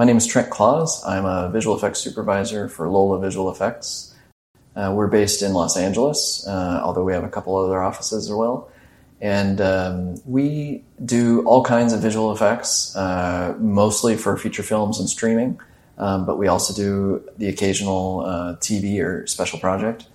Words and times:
My 0.00 0.06
name 0.06 0.16
is 0.16 0.26
Trent 0.26 0.48
Claus. 0.48 1.04
I'm 1.04 1.26
a 1.26 1.50
visual 1.50 1.76
effects 1.76 1.98
supervisor 1.98 2.70
for 2.70 2.88
Lola 2.88 3.20
Visual 3.20 3.50
Effects. 3.50 4.14
Uh, 4.74 4.94
we're 4.96 5.08
based 5.08 5.42
in 5.42 5.52
Los 5.52 5.76
Angeles, 5.76 6.42
uh, 6.48 6.80
although 6.82 7.04
we 7.04 7.12
have 7.12 7.22
a 7.22 7.28
couple 7.28 7.54
other 7.54 7.82
offices 7.82 8.24
as 8.24 8.32
well. 8.32 8.70
And 9.20 9.60
um, 9.60 10.14
we 10.24 10.84
do 11.04 11.44
all 11.44 11.62
kinds 11.62 11.92
of 11.92 12.00
visual 12.00 12.32
effects, 12.32 12.96
uh, 12.96 13.54
mostly 13.58 14.16
for 14.16 14.38
feature 14.38 14.62
films 14.62 14.98
and 14.98 15.06
streaming, 15.06 15.60
um, 15.98 16.24
but 16.24 16.38
we 16.38 16.48
also 16.48 16.72
do 16.72 17.22
the 17.36 17.48
occasional 17.50 18.20
uh, 18.20 18.56
TV 18.56 19.04
or 19.04 19.26
special 19.26 19.58
project. 19.58 20.06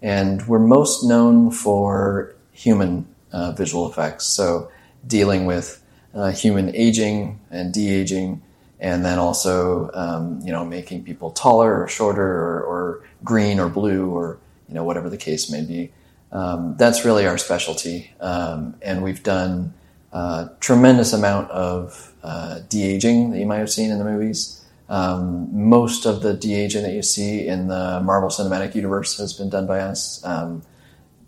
And 0.00 0.40
we're 0.48 0.58
most 0.58 1.04
known 1.04 1.50
for 1.50 2.34
human 2.52 3.06
uh, 3.30 3.52
visual 3.52 3.90
effects, 3.90 4.24
so 4.24 4.70
dealing 5.06 5.44
with 5.44 5.84
uh, 6.14 6.30
human 6.30 6.74
aging 6.74 7.40
and 7.50 7.74
de 7.74 7.92
aging 7.92 8.40
and 8.84 9.02
then 9.02 9.18
also 9.18 9.90
um, 9.94 10.40
you 10.44 10.52
know 10.52 10.62
making 10.62 11.02
people 11.02 11.30
taller 11.30 11.82
or 11.82 11.88
shorter 11.88 12.22
or, 12.22 12.62
or, 12.62 13.04
green 13.24 13.58
or 13.58 13.70
blue 13.70 14.10
or 14.10 14.38
you 14.68 14.74
know 14.74 14.84
whatever 14.84 15.08
the 15.08 15.16
case 15.16 15.50
may 15.50 15.62
be. 15.62 15.90
Um, 16.30 16.76
that's 16.76 17.04
really 17.04 17.26
our 17.26 17.38
specialty, 17.38 18.12
um, 18.20 18.76
and 18.82 19.02
we've 19.02 19.22
done 19.22 19.72
a 20.12 20.16
uh, 20.16 20.48
tremendous 20.60 21.14
amount 21.14 21.50
of 21.50 22.12
uh, 22.22 22.60
de 22.68 22.82
aging 22.82 23.30
that 23.30 23.38
you 23.38 23.46
might 23.46 23.58
have 23.58 23.70
seen 23.70 23.90
in 23.90 23.98
the 23.98 24.04
movies. 24.04 24.62
Um, 24.90 25.48
most 25.50 26.04
of 26.04 26.20
the 26.20 26.34
de 26.34 26.54
aging 26.54 26.82
that 26.82 26.92
you 26.92 27.02
see 27.02 27.46
in 27.46 27.68
the 27.68 28.02
Marvel 28.04 28.28
Cinematic 28.28 28.74
Universe 28.74 29.16
has 29.16 29.32
been 29.32 29.48
done 29.48 29.66
by 29.66 29.80
us, 29.80 30.22
um, 30.26 30.62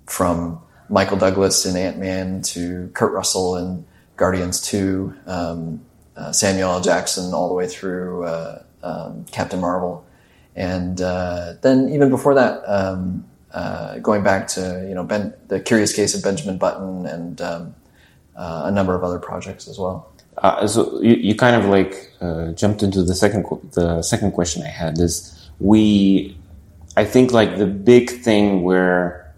from 0.04 0.60
Michael 0.90 1.16
Douglas 1.16 1.64
in 1.64 1.74
Ant 1.74 1.96
Man 1.96 2.42
to 2.42 2.90
Kurt 2.92 3.12
Russell 3.12 3.56
in 3.56 3.86
Guardians 4.18 4.60
Two. 4.60 5.14
Uh, 6.16 6.32
Samuel 6.32 6.70
L. 6.70 6.80
Jackson 6.80 7.34
all 7.34 7.48
the 7.48 7.54
way 7.54 7.68
through 7.68 8.24
uh, 8.24 8.62
um, 8.82 9.26
Captain 9.30 9.60
Marvel, 9.60 10.06
and 10.54 11.00
uh, 11.00 11.54
then 11.60 11.90
even 11.90 12.08
before 12.08 12.34
that, 12.34 12.62
um, 12.66 13.26
uh, 13.52 13.98
going 13.98 14.22
back 14.24 14.48
to 14.48 14.86
you 14.88 14.94
know 14.94 15.04
ben, 15.04 15.34
the 15.48 15.60
Curious 15.60 15.92
Case 15.92 16.14
of 16.14 16.22
Benjamin 16.22 16.56
Button 16.56 17.04
and 17.06 17.40
um, 17.42 17.74
uh, 18.34 18.62
a 18.64 18.70
number 18.70 18.94
of 18.94 19.04
other 19.04 19.18
projects 19.18 19.68
as 19.68 19.78
well. 19.78 20.10
so 20.66 21.00
you, 21.02 21.16
you, 21.16 21.34
kind 21.34 21.54
of 21.54 21.66
like 21.66 22.10
jumped 22.56 22.82
into 22.82 23.02
the 23.02 23.14
second 23.14 23.44
the 23.74 24.00
second 24.02 24.32
question 24.32 24.62
I 24.62 24.68
had 24.68 24.98
is 24.98 25.50
we 25.60 26.34
I 26.96 27.04
think 27.04 27.32
like 27.32 27.58
the 27.58 27.66
big 27.66 28.10
thing 28.10 28.62
where 28.62 29.34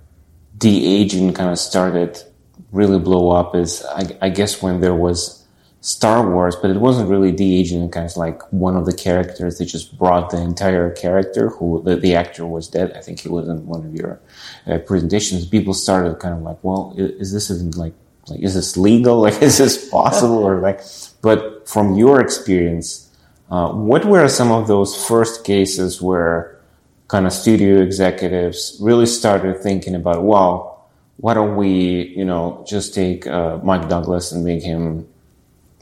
de 0.57 1.01
aging 1.01 1.35
kind 1.35 1.51
of 1.51 1.59
started 1.59 2.23
really 2.71 2.99
blow 2.99 3.31
up 3.31 3.57
is 3.57 3.85
I, 3.87 4.17
I 4.23 4.29
guess 4.29 4.63
when 4.63 4.81
there 4.81 4.95
was 4.95 5.38
Star 5.81 6.29
Wars, 6.29 6.57
but 6.57 6.71
it 6.71 6.79
wasn't 6.79 7.09
really 7.09 7.31
de 7.31 7.61
aging. 7.61 7.89
Kind 7.91 8.11
of 8.11 8.17
like 8.17 8.43
one 8.53 8.77
of 8.77 8.85
the 8.85 8.93
characters. 8.93 9.59
They 9.59 9.65
just 9.65 9.97
brought 9.97 10.31
the 10.31 10.41
entire 10.41 10.91
character, 10.91 11.51
who 11.51 11.83
the, 11.85 11.97
the 11.97 12.15
actor 12.17 12.45
was 12.45 12.69
dead. 12.69 12.93
I 12.97 13.01
think 13.01 13.21
he 13.21 13.29
was 13.29 13.49
in 13.49 13.65
one 13.67 13.87
of 13.87 13.95
your 13.95 14.21
uh, 14.67 14.79
presentations. 14.79 15.47
People 15.47 15.75
started 15.75 16.19
kind 16.19 16.35
of 16.35 16.43
like, 16.43 16.59
well, 16.63 16.95
is, 16.97 17.33
this 17.33 17.51
even 17.51 17.71
like 17.73 17.95
like 18.29 18.41
is 18.41 18.55
this 18.55 18.77
legal? 18.77 19.21
Like, 19.29 19.41
is 19.41 19.59
this 19.59 19.89
possible? 19.89 20.39
or 20.39 20.61
like, 20.61 20.81
but 21.23 21.69
from 21.69 21.95
your 21.97 22.21
experience, 22.21 23.09
uh, 23.51 23.71
what 23.71 24.05
were 24.05 24.29
some 24.29 24.51
of 24.51 24.67
those 24.67 25.07
first 25.07 25.45
cases 25.45 26.03
where 26.03 26.59
kind 27.07 27.27
of 27.27 27.33
studio 27.33 27.81
executives 27.81 28.77
really 28.81 29.07
started 29.07 29.63
thinking 29.63 29.95
about, 29.95 30.25
well, 30.25 30.91
why 31.17 31.35
don't 31.35 31.57
we, 31.57 32.15
you 32.17 32.25
know, 32.25 32.65
just 32.69 32.95
take 32.95 33.27
uh, 33.27 33.59
Mike 33.63 33.89
Douglas 33.89 34.33
and 34.33 34.45
make 34.45 34.63
him 34.63 35.09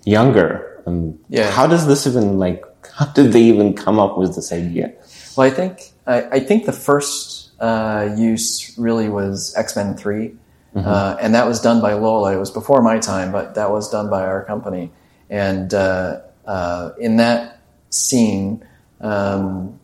younger. 0.07 0.83
And 0.87 1.19
yeah. 1.29 1.51
how 1.51 1.67
does 1.67 1.87
this 1.87 2.07
even 2.07 2.39
like? 2.39 2.65
How 2.95 3.07
did 3.07 3.33
they 3.33 3.43
even 3.43 3.75
come 3.75 3.99
up 3.99 4.17
with 4.17 4.35
this 4.35 4.53
idea? 4.53 4.95
Well, 5.37 5.47
I 5.47 5.51
think 5.51 5.93
I, 6.07 6.23
I 6.23 6.41
think 6.41 6.65
the 6.65 6.73
first 6.73 7.51
uh, 7.61 8.15
use 8.17 8.75
really 8.79 9.09
was 9.09 9.55
X 9.57 9.77
Men 9.77 9.97
3 9.97 10.29
mm-hmm. 10.29 10.87
uh, 10.87 11.17
and 11.21 11.35
that 11.35 11.47
was 11.47 11.61
done 11.61 11.83
by 11.83 11.95
Lola. 11.95 12.35
It 12.35 12.39
was 12.39 12.51
before 12.51 12.81
my 12.83 12.99
time, 12.99 13.33
but 13.33 13.55
that 13.57 13.71
was 13.71 13.91
done 13.91 14.09
by 14.09 14.25
our 14.25 14.45
company. 14.45 14.93
And 15.29 15.75
uh, 15.75 16.21
uh 16.47 16.93
in 16.99 17.17
that 17.17 17.61
scene, 17.91 18.65
um, 19.01 19.79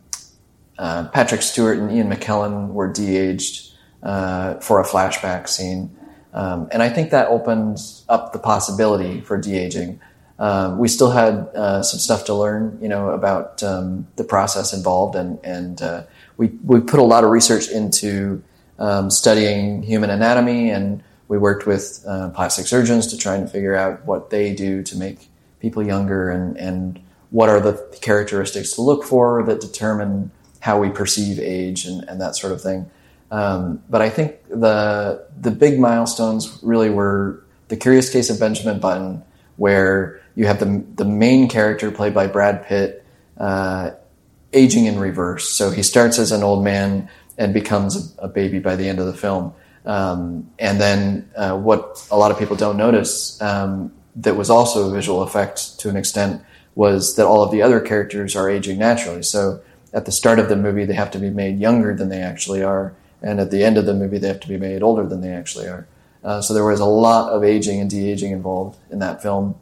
uh, 0.79 1.09
Patrick 1.09 1.43
Stewart 1.43 1.79
and 1.79 1.91
Ian 1.93 2.11
McKellen 2.11 2.69
were 2.69 2.91
de-aged 2.93 3.73
uh, 4.03 4.55
for 4.61 4.81
a 4.81 4.85
flashback 4.85 5.49
scene. 5.49 5.97
Um, 6.33 6.69
and 6.73 6.83
I 6.83 6.89
think 6.89 7.11
that 7.11 7.29
opened 7.29 7.79
up 8.09 8.33
the 8.33 8.39
possibility 8.39 9.21
for 9.21 9.37
de 9.37 9.57
aging. 9.57 10.01
Um, 10.43 10.79
we 10.79 10.89
still 10.89 11.13
had 11.13 11.35
uh, 11.55 11.85
some 11.85 12.01
stuff 12.01 12.25
to 12.25 12.35
learn, 12.35 12.77
you 12.83 12.89
know, 12.89 13.11
about 13.11 13.63
um, 13.63 14.09
the 14.17 14.25
process 14.25 14.73
involved, 14.73 15.15
and 15.15 15.39
and 15.45 15.81
uh, 15.81 16.03
we 16.37 16.49
we 16.65 16.81
put 16.81 16.99
a 16.99 17.05
lot 17.05 17.23
of 17.23 17.31
research 17.31 17.69
into 17.69 18.43
um, 18.81 19.09
studying 19.09 19.85
human 19.85 20.11
anatomy, 20.11 20.71
and 20.71 21.01
we 21.29 21.39
worked 21.39 21.65
with 21.65 22.05
uh, 22.09 22.31
plastic 22.31 22.67
surgeons 22.67 23.07
to 23.07 23.17
try 23.17 23.37
and 23.37 23.49
figure 23.49 23.77
out 23.77 24.05
what 24.05 24.31
they 24.31 24.53
do 24.53 24.83
to 24.83 24.97
make 24.97 25.29
people 25.61 25.81
younger, 25.81 26.29
and 26.29 26.57
and 26.57 27.01
what 27.31 27.49
are 27.49 27.61
the 27.61 27.75
characteristics 28.01 28.73
to 28.73 28.83
look 28.83 29.05
for 29.05 29.45
that 29.45 29.61
determine 29.61 30.33
how 30.59 30.81
we 30.81 30.91
perceive 30.91 31.39
age 31.39 31.85
and, 31.85 32.03
and 32.09 32.21
that 32.21 32.35
sort 32.35 32.53
of 32.53 32.61
thing. 32.61 32.91
Um, 33.31 33.81
but 33.89 34.03
I 34.03 34.11
think 34.11 34.43
the 34.49 35.25
the 35.41 35.53
big 35.53 35.79
milestones 35.79 36.59
really 36.65 36.91
were 36.91 37.45
the 37.69 37.77
Curious 37.77 38.11
Case 38.11 38.29
of 38.29 38.41
Benjamin 38.41 38.81
Button, 38.81 39.23
where 39.57 40.21
you 40.35 40.47
have 40.47 40.59
the 40.59 40.85
the 40.95 41.05
main 41.05 41.49
character 41.49 41.91
played 41.91 42.15
by 42.15 42.27
Brad 42.27 42.67
Pitt 42.67 43.05
uh, 43.39 43.91
aging 44.53 44.87
in 44.87 44.99
reverse. 44.99 45.49
So 45.51 45.71
he 45.71 45.83
starts 45.83 46.19
as 46.19 46.33
an 46.33 46.43
old 46.43 46.65
man 46.65 47.09
and 47.39 47.55
becomes 47.55 48.15
a, 48.19 48.29
baby 48.29 48.59
by 48.59 48.77
the 48.77 48.89
end 48.89 48.99
of 48.99 49.07
the 49.07 49.15
film. 49.15 49.55
Um, 49.87 50.51
and 50.59 50.81
then 50.81 51.31
uh, 51.35 51.57
what 51.57 52.07
a 52.11 52.17
lot 52.17 52.31
of 52.31 52.39
people 52.39 52.57
don't 52.57 52.77
notice 52.77 53.41
um, 53.41 53.93
that 54.17 54.37
was 54.37 54.51
also 54.51 54.89
a 54.89 54.93
visual 54.93 55.23
effect 55.23 55.81
to 55.81 55.89
an 55.89 55.97
extent 55.97 56.43
was 56.75 57.17
that 57.17 57.27
all 57.27 57.43
of 57.43 57.51
the 57.51 57.63
other 57.63 57.81
characters 57.81 58.37
are 58.37 58.49
aging 58.49 58.79
naturally. 58.79 59.23
So 59.23 59.63
at 59.93 60.05
the 60.05 60.13
start 60.13 60.39
of 60.39 60.49
the 60.49 60.57
movie, 60.57 60.85
they 60.85 60.95
have 60.95 61.11
to 61.13 61.19
be 61.19 61.31
made 61.31 61.59
younger 61.59 61.95
than 61.95 62.09
they 62.09 62.21
actually 62.21 62.63
are, 62.63 62.95
and 63.21 63.41
at 63.41 63.51
the 63.51 63.63
end 63.63 63.77
of 63.77 63.87
the 63.87 63.95
movie, 63.95 64.19
they 64.19 64.29
have 64.29 64.41
to 64.41 64.49
be 64.49 64.57
made 64.57 64.83
older 64.83 65.07
than 65.07 65.21
they 65.21 65.33
actually 65.33 65.69
are. 65.69 65.87
Uh, 66.25 66.41
so 66.41 66.55
there 66.55 66.65
was 66.65 66.81
a 66.81 66.85
lot 66.85 67.33
of 67.33 67.43
aging 67.43 67.81
and 67.81 67.91
de 67.91 68.11
aging 68.11 68.33
involved 68.33 68.79
in 68.91 69.01
that 69.01 69.23
film. 69.23 69.55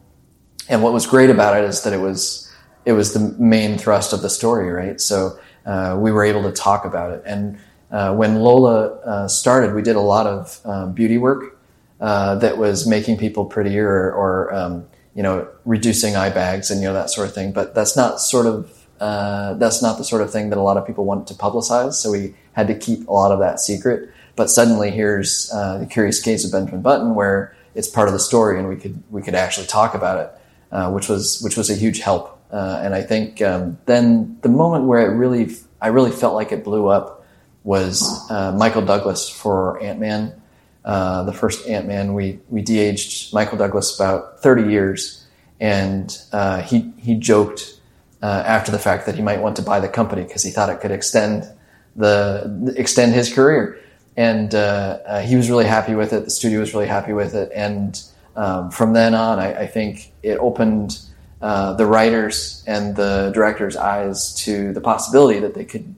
And 0.68 0.82
what 0.82 0.92
was 0.92 1.06
great 1.06 1.30
about 1.30 1.56
it 1.56 1.64
is 1.64 1.82
that 1.82 1.92
it 1.92 2.00
was 2.00 2.50
it 2.84 2.92
was 2.92 3.12
the 3.12 3.20
main 3.38 3.76
thrust 3.78 4.12
of 4.12 4.22
the 4.22 4.30
story, 4.30 4.70
right? 4.70 5.00
So 5.00 5.38
uh, 5.66 5.96
we 5.98 6.12
were 6.12 6.24
able 6.24 6.42
to 6.44 6.52
talk 6.52 6.84
about 6.84 7.12
it. 7.12 7.22
And 7.26 7.58
uh, 7.90 8.14
when 8.14 8.36
Lola 8.36 8.94
uh, 9.00 9.28
started, 9.28 9.74
we 9.74 9.82
did 9.82 9.96
a 9.96 10.00
lot 10.00 10.26
of 10.26 10.60
um, 10.64 10.92
beauty 10.92 11.18
work 11.18 11.58
uh, 12.00 12.36
that 12.36 12.56
was 12.56 12.86
making 12.86 13.18
people 13.18 13.44
prettier 13.44 13.88
or, 13.88 14.12
or 14.12 14.54
um, 14.54 14.86
you 15.14 15.22
know 15.22 15.48
reducing 15.64 16.16
eye 16.16 16.30
bags 16.30 16.70
and 16.70 16.80
you 16.80 16.88
know 16.88 16.94
that 16.94 17.10
sort 17.10 17.28
of 17.28 17.34
thing. 17.34 17.52
But 17.52 17.74
that's 17.74 17.96
not 17.96 18.20
sort 18.20 18.46
of 18.46 18.86
uh, 19.00 19.54
that's 19.54 19.82
not 19.82 19.98
the 19.98 20.04
sort 20.04 20.22
of 20.22 20.30
thing 20.30 20.50
that 20.50 20.58
a 20.58 20.62
lot 20.62 20.76
of 20.76 20.86
people 20.86 21.04
want 21.04 21.26
to 21.28 21.34
publicize. 21.34 21.94
So 21.94 22.10
we 22.10 22.34
had 22.52 22.68
to 22.68 22.74
keep 22.74 23.08
a 23.08 23.12
lot 23.12 23.32
of 23.32 23.40
that 23.40 23.58
secret. 23.60 24.10
But 24.36 24.50
suddenly, 24.50 24.90
here's 24.90 25.50
uh, 25.52 25.78
the 25.78 25.86
curious 25.86 26.20
case 26.20 26.44
of 26.44 26.52
Benjamin 26.52 26.82
Button, 26.82 27.14
where 27.14 27.56
it's 27.74 27.88
part 27.88 28.08
of 28.08 28.14
the 28.14 28.20
story, 28.20 28.58
and 28.58 28.68
we 28.68 28.76
could 28.76 29.02
we 29.10 29.22
could 29.22 29.34
actually 29.34 29.66
talk 29.66 29.94
about 29.94 30.20
it. 30.20 30.40
Uh, 30.72 30.88
which 30.88 31.08
was 31.08 31.42
which 31.42 31.56
was 31.56 31.68
a 31.68 31.74
huge 31.74 31.98
help. 31.98 32.40
Uh, 32.52 32.80
and 32.80 32.94
I 32.94 33.02
think 33.02 33.42
um, 33.42 33.76
then 33.86 34.38
the 34.42 34.48
moment 34.48 34.84
where 34.84 35.00
it 35.00 35.16
really 35.16 35.56
I 35.82 35.88
really 35.88 36.12
felt 36.12 36.34
like 36.34 36.52
it 36.52 36.62
blew 36.62 36.86
up 36.86 37.26
was 37.64 38.30
uh, 38.30 38.52
Michael 38.52 38.82
Douglas 38.82 39.28
for 39.28 39.82
Ant 39.82 39.98
Man. 39.98 40.40
Uh, 40.84 41.24
the 41.24 41.32
first 41.32 41.66
Ant 41.66 41.88
Man, 41.88 42.14
we 42.14 42.38
we 42.50 42.62
de-aged 42.62 43.34
Michael 43.34 43.58
Douglas 43.58 43.98
about 43.98 44.42
30 44.42 44.70
years, 44.70 45.26
and 45.58 46.16
uh, 46.32 46.62
he 46.62 46.92
he 46.98 47.16
joked 47.16 47.80
after 48.22 48.70
the 48.70 48.78
fact 48.78 49.06
that 49.06 49.16
he 49.16 49.22
might 49.22 49.40
want 49.40 49.56
to 49.56 49.62
buy 49.62 49.80
the 49.80 49.88
company 49.88 50.22
because 50.22 50.44
he 50.44 50.52
thought 50.52 50.70
it 50.70 50.80
could 50.80 50.92
extend 50.92 51.50
the 51.96 52.72
extend 52.76 53.12
his 53.12 53.34
career 53.34 53.76
and 54.16 54.54
uh, 54.54 54.98
uh, 55.06 55.20
he 55.22 55.36
was 55.36 55.48
really 55.48 55.66
happy 55.66 55.94
with 55.94 56.12
it. 56.12 56.24
The 56.24 56.30
studio 56.30 56.60
was 56.60 56.74
really 56.74 56.86
happy 56.86 57.12
with 57.12 57.34
it, 57.34 57.50
and 57.54 58.00
um, 58.36 58.70
from 58.70 58.92
then 58.92 59.14
on, 59.14 59.38
I, 59.38 59.62
I 59.62 59.66
think 59.66 60.12
it 60.22 60.38
opened 60.38 61.00
uh, 61.40 61.74
the 61.74 61.86
writers 61.86 62.62
and 62.66 62.96
the 62.96 63.30
directors' 63.34 63.76
eyes 63.76 64.34
to 64.44 64.72
the 64.72 64.80
possibility 64.80 65.40
that 65.40 65.54
they 65.54 65.64
could 65.64 65.94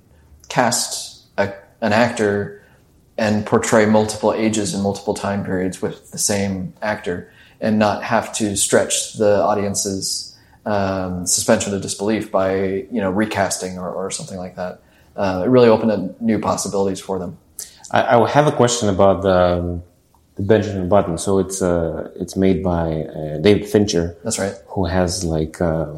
cast 0.48 1.24
a, 1.36 1.52
an 1.80 1.92
actor 1.92 2.62
and 3.18 3.44
portray 3.44 3.86
multiple 3.86 4.32
ages 4.32 4.74
and 4.74 4.82
multiple 4.82 5.14
time 5.14 5.44
periods 5.44 5.82
with 5.82 6.10
the 6.12 6.18
same 6.18 6.72
actor 6.80 7.30
and 7.60 7.78
not 7.78 8.02
have 8.02 8.32
to 8.34 8.56
stretch 8.56 9.14
the 9.14 9.42
audience's 9.42 10.36
um, 10.64 11.26
suspension 11.26 11.74
of 11.74 11.82
disbelief 11.82 12.30
by 12.30 12.54
you 12.64 13.00
know 13.00 13.10
recasting 13.10 13.78
or, 13.78 13.90
or 13.90 14.10
something 14.10 14.38
like 14.38 14.56
that. 14.56 14.82
Uh, 15.16 15.42
it 15.44 15.48
really 15.48 15.68
opened 15.68 15.90
up 15.90 16.20
new 16.20 16.38
possibilities 16.38 17.00
for 17.00 17.18
them. 17.18 17.36
I, 17.92 18.16
I 18.16 18.30
have 18.30 18.46
a 18.46 18.52
question 18.52 18.88
about 18.88 19.22
the 19.22 19.58
um, 19.58 19.82
the 20.36 20.42
Benjamin 20.42 20.88
Button. 20.88 21.18
So 21.18 21.38
it's 21.38 21.62
uh, 21.62 22.10
it's 22.16 22.36
made 22.36 22.62
by 22.62 23.02
uh, 23.02 23.38
David 23.38 23.66
Fincher. 23.68 24.16
That's 24.24 24.38
right. 24.38 24.54
Who 24.68 24.86
has 24.86 25.24
like 25.24 25.60
uh, 25.60 25.94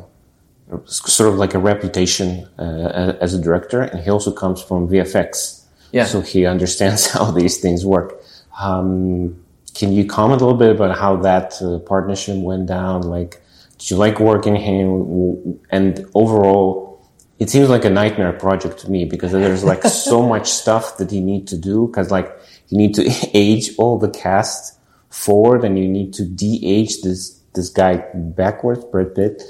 sort 0.87 1.33
of 1.33 1.37
like 1.37 1.55
a 1.55 1.59
reputation 1.59 2.49
uh, 2.59 3.15
as 3.21 3.35
a 3.35 3.41
director, 3.41 3.83
and 3.83 4.01
he 4.01 4.11
also 4.11 4.33
comes 4.33 4.63
from 4.63 4.89
VFX. 4.89 5.63
Yeah. 5.93 6.05
So 6.05 6.21
he 6.21 6.47
understands 6.47 7.11
how 7.13 7.31
these 7.31 7.59
things 7.59 7.87
work. 7.87 8.21
Um, 8.61 9.41
can 9.75 9.93
you 9.93 10.05
comment 10.05 10.41
a 10.41 10.45
little 10.45 10.59
bit 10.59 10.71
about 10.71 10.97
how 10.97 11.17
that 11.17 11.61
uh, 11.61 11.79
partnership 11.81 12.37
went 12.37 12.67
down? 12.67 13.03
Like, 13.03 13.41
did 13.79 13.91
you 13.91 13.97
like 13.97 14.21
working 14.21 14.55
him? 14.57 15.61
And 15.71 16.07
overall, 16.15 16.94
it 17.39 17.51
seems 17.51 17.69
like 17.69 17.85
a 17.85 17.91
nightmare 17.91 18.33
project 18.33 18.79
to 18.81 18.91
me 18.91 19.05
because 19.05 19.33
there's 19.33 19.65
like 19.65 19.83
so 19.85 20.23
much 20.35 20.51
stuff 20.51 20.99
that 20.99 21.13
you 21.13 21.21
need 21.21 21.49
to 21.49 21.57
do. 21.57 21.87
Because 21.87 22.11
like 22.11 22.31
you 22.69 22.79
need 22.79 22.95
to 22.95 23.05
age 23.35 23.71
all 23.79 23.99
the 23.99 24.11
cast 24.11 24.79
forward, 25.11 25.65
and 25.65 25.79
you 25.79 25.89
need 25.89 26.13
to 26.15 26.25
de-age 26.25 27.03
this 27.03 27.41
this 27.55 27.69
guy 27.69 28.05
backwards, 28.15 28.85
Brad 28.85 29.15
Pitt. 29.15 29.43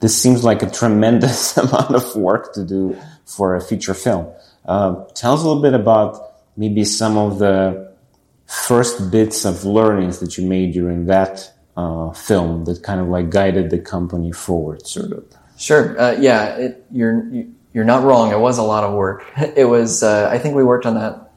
This 0.00 0.20
seems 0.20 0.44
like 0.44 0.62
a 0.62 0.70
tremendous 0.70 1.56
amount 1.56 1.94
of 1.94 2.16
work 2.16 2.54
to 2.54 2.64
do 2.64 2.96
for 3.26 3.54
a 3.54 3.60
feature 3.60 3.94
film. 3.94 4.32
Uh, 4.64 5.04
tell 5.14 5.34
us 5.34 5.42
a 5.42 5.46
little 5.46 5.62
bit 5.62 5.74
about 5.74 6.20
maybe 6.56 6.84
some 6.84 7.16
of 7.16 7.38
the 7.38 7.90
first 8.46 9.10
bits 9.10 9.44
of 9.44 9.64
learnings 9.64 10.18
that 10.18 10.36
you 10.36 10.46
made 10.46 10.72
during 10.72 11.06
that 11.06 11.52
uh, 11.76 12.10
film 12.12 12.64
that 12.64 12.82
kind 12.82 13.00
of 13.00 13.08
like 13.08 13.30
guided 13.30 13.70
the 13.70 13.78
company 13.78 14.32
forward, 14.32 14.86
sort 14.86 15.12
of. 15.12 15.24
Sure. 15.60 16.00
Uh, 16.00 16.12
yeah, 16.12 16.56
it, 16.56 16.86
you're 16.90 17.44
you're 17.74 17.84
not 17.84 18.02
wrong. 18.02 18.32
It 18.32 18.38
was 18.38 18.56
a 18.56 18.62
lot 18.62 18.82
of 18.82 18.94
work. 18.94 19.26
It 19.56 19.66
was. 19.66 20.02
Uh, 20.02 20.28
I 20.32 20.38
think 20.38 20.56
we 20.56 20.64
worked 20.64 20.86
on 20.86 20.94
that 20.94 21.32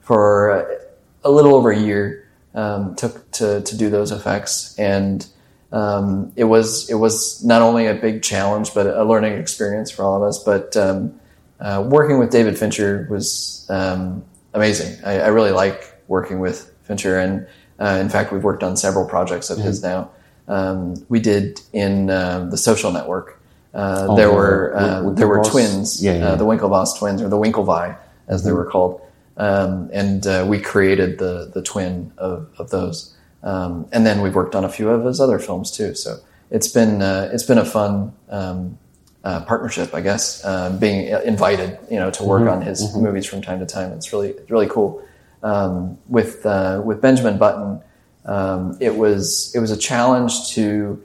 for 0.00 0.80
a 1.24 1.30
little 1.30 1.56
over 1.56 1.72
a 1.72 1.78
year. 1.78 2.28
Um, 2.54 2.94
took 2.94 3.28
to 3.32 3.62
to 3.62 3.76
do 3.76 3.90
those 3.90 4.12
effects, 4.12 4.78
and 4.78 5.26
um, 5.72 6.32
it 6.36 6.44
was 6.44 6.88
it 6.88 6.94
was 6.94 7.44
not 7.44 7.62
only 7.62 7.86
a 7.86 7.94
big 7.94 8.22
challenge, 8.22 8.72
but 8.74 8.86
a 8.86 9.02
learning 9.02 9.32
experience 9.32 9.90
for 9.90 10.04
all 10.04 10.16
of 10.16 10.22
us. 10.22 10.38
But 10.38 10.76
um, 10.76 11.20
uh, 11.58 11.84
working 11.84 12.20
with 12.20 12.30
David 12.30 12.56
Fincher 12.56 13.08
was 13.10 13.66
um, 13.70 14.24
amazing. 14.52 15.04
I, 15.04 15.18
I, 15.18 15.26
really 15.28 15.50
like 15.50 16.00
working 16.06 16.38
with 16.38 16.72
Fincher, 16.84 17.18
and 17.18 17.48
uh, 17.80 17.98
in 18.00 18.08
fact, 18.08 18.32
we've 18.32 18.44
worked 18.44 18.62
on 18.62 18.76
several 18.76 19.04
projects 19.04 19.50
of 19.50 19.58
mm-hmm. 19.58 19.66
his 19.66 19.82
now. 19.82 20.10
Um, 20.46 21.04
we 21.08 21.18
did 21.18 21.60
in 21.72 22.08
uh, 22.08 22.46
the 22.48 22.56
Social 22.56 22.92
Network. 22.92 23.40
Uh, 23.74 24.06
oh, 24.08 24.16
there 24.16 24.32
were 24.32 24.72
uh, 24.76 25.10
there 25.10 25.26
were 25.26 25.42
twins, 25.42 26.02
yeah, 26.02 26.16
yeah. 26.16 26.24
Uh, 26.26 26.36
the 26.36 26.44
Winklevoss 26.44 26.98
twins, 26.98 27.20
or 27.20 27.28
the 27.28 27.36
Winklevi, 27.36 27.96
as 28.28 28.40
mm-hmm. 28.40 28.48
they 28.48 28.52
were 28.52 28.64
called, 28.64 29.00
um, 29.36 29.90
and 29.92 30.48
we 30.48 30.60
created 30.60 31.18
the 31.18 31.50
the 31.52 31.62
twin 31.62 32.12
of, 32.16 32.48
of 32.58 32.70
those. 32.70 33.14
Um, 33.44 33.86
and 33.92 34.06
then 34.06 34.22
we've 34.22 34.34
worked 34.34 34.54
on 34.54 34.64
a 34.64 34.68
few 34.70 34.88
of 34.88 35.04
his 35.04 35.20
other 35.20 35.38
films 35.38 35.70
too. 35.70 35.94
So 35.94 36.18
it's 36.50 36.68
been 36.68 37.02
uh, 37.02 37.30
it's 37.32 37.42
been 37.42 37.58
a 37.58 37.64
fun 37.64 38.12
um, 38.30 38.78
uh, 39.22 39.44
partnership, 39.44 39.94
I 39.94 40.00
guess. 40.00 40.44
Uh, 40.44 40.70
being 40.78 41.08
invited, 41.24 41.78
you 41.90 41.98
know, 41.98 42.10
to 42.12 42.24
work 42.24 42.42
mm-hmm. 42.42 42.50
on 42.50 42.62
his 42.62 42.82
mm-hmm. 42.82 43.02
movies 43.02 43.26
from 43.26 43.42
time 43.42 43.60
to 43.60 43.66
time. 43.66 43.92
It's 43.92 44.12
really 44.12 44.34
really 44.48 44.66
cool. 44.68 45.06
Um, 45.42 45.98
with 46.08 46.44
uh, 46.46 46.80
with 46.84 47.02
Benjamin 47.02 47.36
Button, 47.36 47.82
um, 48.24 48.76
it 48.80 48.96
was 48.96 49.52
it 49.54 49.58
was 49.58 49.70
a 49.70 49.76
challenge 49.76 50.50
to 50.50 51.02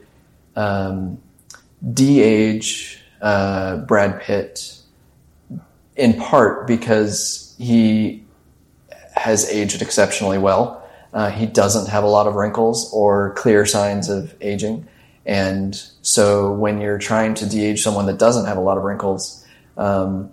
um, 0.56 1.19
de-age 1.93 3.01
uh, 3.21 3.77
Brad 3.77 4.21
Pitt 4.21 4.75
in 5.95 6.13
part 6.19 6.67
because 6.67 7.55
he 7.57 8.23
has 9.15 9.49
aged 9.49 9.81
exceptionally 9.81 10.37
well 10.37 10.79
uh, 11.13 11.29
he 11.29 11.45
doesn't 11.45 11.89
have 11.89 12.03
a 12.03 12.07
lot 12.07 12.27
of 12.27 12.35
wrinkles 12.35 12.91
or 12.93 13.33
clear 13.33 13.65
signs 13.65 14.09
of 14.09 14.35
aging. 14.41 14.87
And 15.25 15.75
so 16.01 16.53
when 16.53 16.79
you're 16.79 16.97
trying 16.97 17.33
to 17.35 17.47
de-age 17.47 17.81
someone 17.81 18.05
that 18.07 18.19
doesn't 18.19 18.45
have 18.45 18.57
a 18.57 18.61
lot 18.61 18.77
of 18.77 18.83
wrinkles, 18.83 19.45
um, 19.77 20.31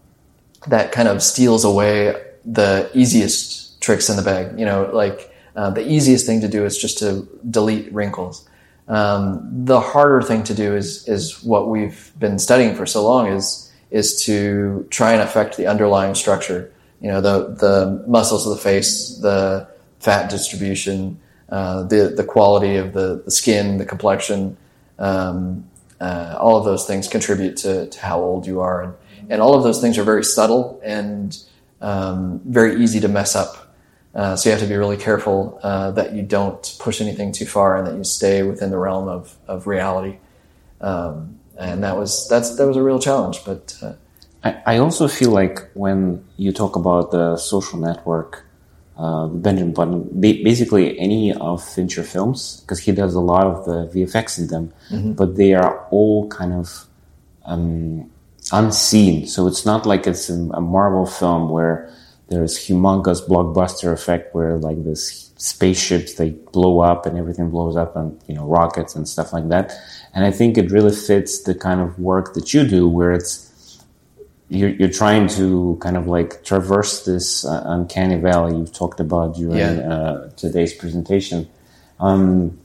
that 0.68 0.92
kind 0.92 1.08
of 1.08 1.22
steals 1.22 1.64
away 1.64 2.14
the 2.44 2.90
easiest 2.94 3.80
tricks 3.80 4.08
in 4.08 4.16
the 4.16 4.22
bag. 4.22 4.58
You 4.58 4.66
know, 4.66 4.90
like 4.92 5.34
uh, 5.54 5.70
the 5.70 5.86
easiest 5.86 6.26
thing 6.26 6.40
to 6.42 6.48
do 6.48 6.64
is 6.64 6.76
just 6.78 6.98
to 6.98 7.26
delete 7.48 7.92
wrinkles. 7.92 8.48
Um, 8.88 9.64
the 9.64 9.80
harder 9.80 10.22
thing 10.22 10.44
to 10.44 10.54
do 10.54 10.76
is 10.76 11.06
is 11.08 11.42
what 11.42 11.68
we've 11.68 12.12
been 12.18 12.38
studying 12.38 12.74
for 12.76 12.86
so 12.86 13.02
long 13.02 13.26
is 13.26 13.72
is 13.90 14.24
to 14.24 14.86
try 14.90 15.12
and 15.12 15.22
affect 15.22 15.56
the 15.56 15.66
underlying 15.66 16.14
structure. 16.14 16.72
You 17.00 17.08
know, 17.08 17.20
the 17.20 17.54
the 17.54 18.04
muscles 18.06 18.46
of 18.46 18.56
the 18.56 18.62
face, 18.62 19.18
the 19.18 19.68
fat 19.98 20.30
distribution, 20.30 21.18
uh, 21.48 21.82
the 21.84 22.14
the 22.16 22.24
quality 22.24 22.76
of 22.76 22.92
the, 22.92 23.22
the 23.24 23.30
skin, 23.30 23.78
the 23.78 23.86
complexion, 23.86 24.56
um, 24.98 25.64
uh, 26.00 26.36
all 26.38 26.56
of 26.56 26.64
those 26.64 26.86
things 26.86 27.08
contribute 27.08 27.56
to, 27.58 27.88
to 27.88 28.00
how 28.00 28.20
old 28.20 28.46
you 28.46 28.60
are, 28.60 28.82
and 28.82 28.94
and 29.28 29.42
all 29.42 29.54
of 29.54 29.64
those 29.64 29.80
things 29.80 29.98
are 29.98 30.04
very 30.04 30.24
subtle 30.24 30.80
and 30.84 31.38
um, 31.80 32.40
very 32.44 32.82
easy 32.82 33.00
to 33.00 33.08
mess 33.08 33.34
up. 33.34 33.65
Uh, 34.16 34.34
so 34.34 34.48
you 34.48 34.52
have 34.52 34.62
to 34.62 34.66
be 34.66 34.74
really 34.74 34.96
careful 34.96 35.60
uh, 35.62 35.90
that 35.90 36.14
you 36.14 36.22
don't 36.22 36.74
push 36.78 37.02
anything 37.02 37.32
too 37.32 37.44
far 37.44 37.76
and 37.76 37.86
that 37.86 37.94
you 37.96 38.02
stay 38.02 38.42
within 38.42 38.70
the 38.70 38.78
realm 38.78 39.08
of, 39.08 39.36
of 39.46 39.66
reality. 39.66 40.16
Um, 40.80 41.38
and 41.58 41.84
that 41.84 41.98
was 41.98 42.26
that's 42.28 42.56
that 42.56 42.66
was 42.66 42.76
a 42.76 42.82
real 42.82 42.98
challenge. 42.98 43.44
But 43.44 43.78
uh, 43.82 43.92
I, 44.42 44.62
I 44.66 44.78
also 44.78 45.06
feel 45.06 45.30
like 45.30 45.70
when 45.74 46.24
you 46.38 46.50
talk 46.50 46.76
about 46.76 47.10
the 47.10 47.36
social 47.36 47.78
network 47.78 48.46
uh, 48.98 49.26
Benjamin 49.26 49.74
Button, 49.74 50.08
basically 50.20 50.98
any 50.98 51.34
of 51.34 51.62
Fincher 51.62 52.02
films, 52.02 52.62
because 52.62 52.78
he 52.78 52.92
does 52.92 53.14
a 53.14 53.20
lot 53.20 53.46
of 53.46 53.66
the 53.66 53.86
VFX 53.92 54.38
in 54.38 54.46
them, 54.46 54.72
mm-hmm. 54.90 55.12
but 55.12 55.36
they 55.36 55.52
are 55.52 55.86
all 55.90 56.26
kind 56.28 56.54
of 56.54 56.86
um, 57.44 58.10
unseen. 58.52 59.26
So 59.26 59.46
it's 59.46 59.66
not 59.66 59.84
like 59.84 60.06
it's 60.06 60.30
a 60.30 60.60
Marvel 60.60 61.04
film 61.04 61.50
where 61.50 61.92
there's 62.28 62.58
humongous 62.58 63.26
blockbuster 63.26 63.92
effect 63.92 64.34
where 64.34 64.58
like 64.58 64.82
this 64.84 65.30
spaceships 65.36 66.14
they 66.14 66.30
blow 66.30 66.80
up 66.80 67.06
and 67.06 67.18
everything 67.18 67.50
blows 67.50 67.76
up 67.76 67.94
and 67.94 68.18
you 68.26 68.34
know 68.34 68.44
rockets 68.46 68.94
and 68.94 69.08
stuff 69.08 69.32
like 69.32 69.48
that. 69.48 69.72
And 70.14 70.24
I 70.24 70.30
think 70.30 70.56
it 70.56 70.70
really 70.70 70.94
fits 70.94 71.42
the 71.42 71.54
kind 71.54 71.80
of 71.80 71.98
work 71.98 72.34
that 72.34 72.54
you 72.54 72.66
do, 72.66 72.88
where 72.88 73.12
it's 73.12 73.46
you're, 74.48 74.70
you're 74.70 74.90
trying 74.90 75.28
to 75.28 75.78
kind 75.80 75.96
of 75.96 76.06
like 76.06 76.44
traverse 76.44 77.04
this 77.04 77.44
uh, 77.44 77.62
uncanny 77.66 78.16
valley 78.16 78.56
you've 78.56 78.72
talked 78.72 79.00
about 79.00 79.34
during 79.34 79.58
yeah. 79.58 79.92
uh, 79.92 80.30
today's 80.36 80.72
presentation. 80.72 81.48
Um, 81.98 82.58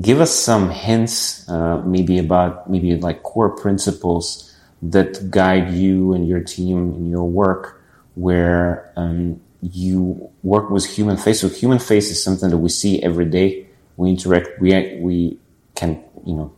give 0.00 0.20
us 0.20 0.34
some 0.34 0.70
hints, 0.70 1.48
uh, 1.48 1.82
maybe 1.84 2.18
about 2.18 2.70
maybe 2.70 2.96
like 2.96 3.22
core 3.22 3.50
principles 3.50 4.54
that 4.82 5.30
guide 5.30 5.72
you 5.72 6.12
and 6.12 6.28
your 6.28 6.40
team 6.40 6.94
in 6.94 7.08
your 7.08 7.24
work, 7.24 7.82
where 8.16 8.92
um, 8.96 9.40
you 9.62 10.28
work 10.42 10.70
with 10.70 10.84
human 10.84 11.16
face. 11.16 11.40
So 11.40 11.48
human 11.48 11.78
face 11.78 12.10
is 12.10 12.22
something 12.22 12.50
that 12.50 12.58
we 12.58 12.68
see 12.68 13.02
every 13.02 13.26
day. 13.26 13.68
We 13.96 14.10
interact. 14.10 14.60
We 14.60 14.98
we 15.00 15.38
can 15.74 16.02
you 16.24 16.34
know 16.34 16.52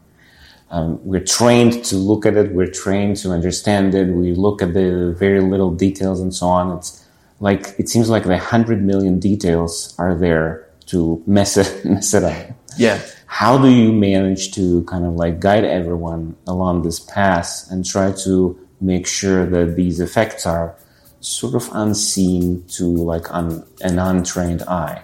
um, 0.70 1.04
we're 1.04 1.24
trained 1.24 1.84
to 1.86 1.96
look 1.96 2.26
at 2.26 2.36
it. 2.36 2.52
We're 2.52 2.70
trained 2.70 3.16
to 3.18 3.30
understand 3.30 3.94
it. 3.94 4.08
We 4.08 4.34
look 4.34 4.62
at 4.62 4.74
the 4.74 5.14
very 5.18 5.40
little 5.40 5.70
details 5.70 6.20
and 6.20 6.34
so 6.34 6.46
on. 6.46 6.76
It's 6.78 7.04
like 7.40 7.74
it 7.78 7.88
seems 7.88 8.08
like 8.08 8.24
the 8.24 8.38
hundred 8.38 8.82
million 8.82 9.18
details 9.18 9.94
are 9.98 10.14
there 10.14 10.68
to 10.86 11.22
mess 11.26 11.56
it 11.56 11.84
mess 11.84 12.14
it 12.14 12.24
up. 12.24 12.52
Yeah. 12.76 13.00
How 13.26 13.58
do 13.58 13.68
you 13.68 13.92
manage 13.92 14.52
to 14.54 14.84
kind 14.84 15.04
of 15.04 15.14
like 15.14 15.38
guide 15.38 15.64
everyone 15.64 16.36
along 16.46 16.82
this 16.82 16.98
path 16.98 17.66
and 17.70 17.84
try 17.84 18.12
to 18.24 18.58
make 18.80 19.06
sure 19.06 19.44
that 19.46 19.76
these 19.76 20.00
effects 20.00 20.46
are 20.46 20.74
sort 21.20 21.54
of 21.54 21.68
unseen 21.72 22.64
to 22.68 22.84
like 22.84 23.32
un, 23.32 23.64
an 23.82 23.98
untrained 23.98 24.62
eye? 24.62 25.02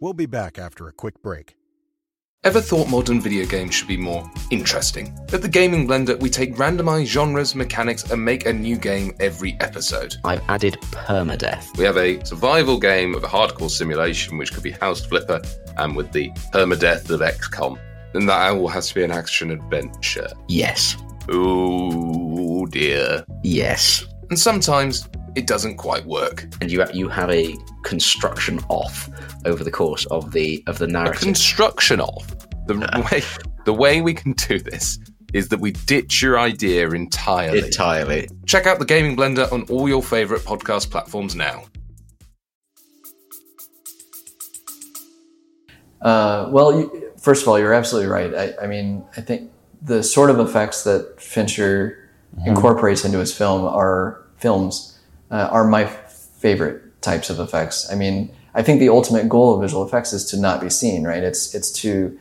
We'll 0.00 0.12
be 0.12 0.26
back 0.26 0.58
after 0.58 0.88
a 0.88 0.92
quick 0.92 1.22
break. 1.22 1.56
Ever 2.44 2.60
thought 2.60 2.90
modern 2.90 3.22
video 3.22 3.46
games 3.46 3.74
should 3.74 3.88
be 3.88 3.96
more 3.96 4.30
interesting? 4.50 5.18
At 5.32 5.40
the 5.40 5.48
Gaming 5.48 5.88
Blender, 5.88 6.20
we 6.20 6.28
take 6.28 6.56
randomized 6.56 7.06
genres, 7.06 7.54
mechanics, 7.54 8.10
and 8.10 8.22
make 8.22 8.44
a 8.44 8.52
new 8.52 8.76
game 8.76 9.14
every 9.18 9.56
episode. 9.60 10.16
I've 10.24 10.42
added 10.46 10.74
permadeath. 10.90 11.74
We 11.78 11.84
have 11.84 11.96
a 11.96 12.22
survival 12.22 12.78
game 12.78 13.14
of 13.14 13.24
a 13.24 13.28
hardcore 13.28 13.70
simulation, 13.70 14.36
which 14.36 14.52
could 14.52 14.62
be 14.62 14.72
House 14.72 15.02
Flipper, 15.06 15.40
and 15.78 15.96
with 15.96 16.12
the 16.12 16.28
permadeath 16.52 17.08
of 17.08 17.20
XCOM. 17.20 17.78
Then 18.12 18.26
that 18.26 18.52
all 18.52 18.68
has 18.68 18.88
to 18.88 18.94
be 18.94 19.04
an 19.04 19.10
action 19.10 19.50
adventure. 19.50 20.28
Yes. 20.46 20.98
Oh 21.28 22.66
dear. 22.66 23.24
Yes. 23.42 24.06
And 24.30 24.38
sometimes 24.38 25.08
it 25.34 25.46
doesn't 25.46 25.76
quite 25.76 26.04
work. 26.06 26.46
And 26.60 26.70
you 26.70 26.84
you 26.92 27.08
have 27.08 27.30
a 27.30 27.54
construction 27.82 28.60
off 28.68 29.08
over 29.44 29.64
the 29.64 29.70
course 29.70 30.06
of 30.06 30.32
the 30.32 30.62
of 30.66 30.78
the 30.78 30.86
narrative. 30.86 31.22
A 31.22 31.24
construction 31.24 32.00
off. 32.00 32.26
The 32.66 32.76
way 33.10 33.22
the 33.64 33.74
way 33.74 34.00
we 34.00 34.14
can 34.14 34.32
do 34.32 34.58
this 34.58 34.98
is 35.32 35.48
that 35.48 35.58
we 35.58 35.72
ditch 35.72 36.22
your 36.22 36.38
idea 36.38 36.88
entirely. 36.90 37.58
Entirely. 37.58 38.28
Check 38.46 38.66
out 38.66 38.78
the 38.78 38.84
Gaming 38.84 39.16
Blender 39.16 39.50
on 39.52 39.64
all 39.64 39.88
your 39.88 40.02
favorite 40.02 40.42
podcast 40.42 40.90
platforms 40.90 41.34
now. 41.34 41.64
Uh, 46.00 46.48
well, 46.50 46.78
you, 46.78 47.12
first 47.18 47.42
of 47.42 47.48
all, 47.48 47.58
you're 47.58 47.72
absolutely 47.72 48.10
right. 48.10 48.32
I, 48.34 48.64
I, 48.64 48.66
mean, 48.68 49.04
I 49.16 49.22
think 49.22 49.50
the 49.84 50.02
sort 50.02 50.30
of 50.30 50.40
effects 50.40 50.82
that 50.84 51.20
Fincher 51.20 52.08
incorporates 52.46 53.04
into 53.04 53.18
his 53.18 53.36
film 53.36 53.64
are 53.64 54.24
films 54.38 54.98
uh, 55.30 55.48
are 55.50 55.64
my 55.64 55.84
favorite 55.84 57.00
types 57.02 57.30
of 57.30 57.38
effects. 57.38 57.90
I 57.92 57.94
mean, 57.94 58.34
I 58.54 58.62
think 58.62 58.80
the 58.80 58.88
ultimate 58.88 59.28
goal 59.28 59.54
of 59.54 59.60
visual 59.60 59.86
effects 59.86 60.12
is 60.12 60.24
to 60.26 60.36
not 60.36 60.60
be 60.60 60.70
seen, 60.70 61.04
right? 61.04 61.22
It's 61.22 61.54
it's 61.54 61.70
to 61.82 62.18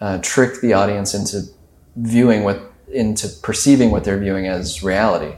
uh, 0.00 0.18
trick 0.18 0.60
the 0.60 0.74
audience 0.74 1.14
into 1.14 1.48
viewing 1.96 2.44
what 2.44 2.60
into 2.92 3.28
perceiving 3.42 3.90
what 3.90 4.04
they're 4.04 4.18
viewing 4.18 4.46
as 4.46 4.82
reality, 4.82 5.34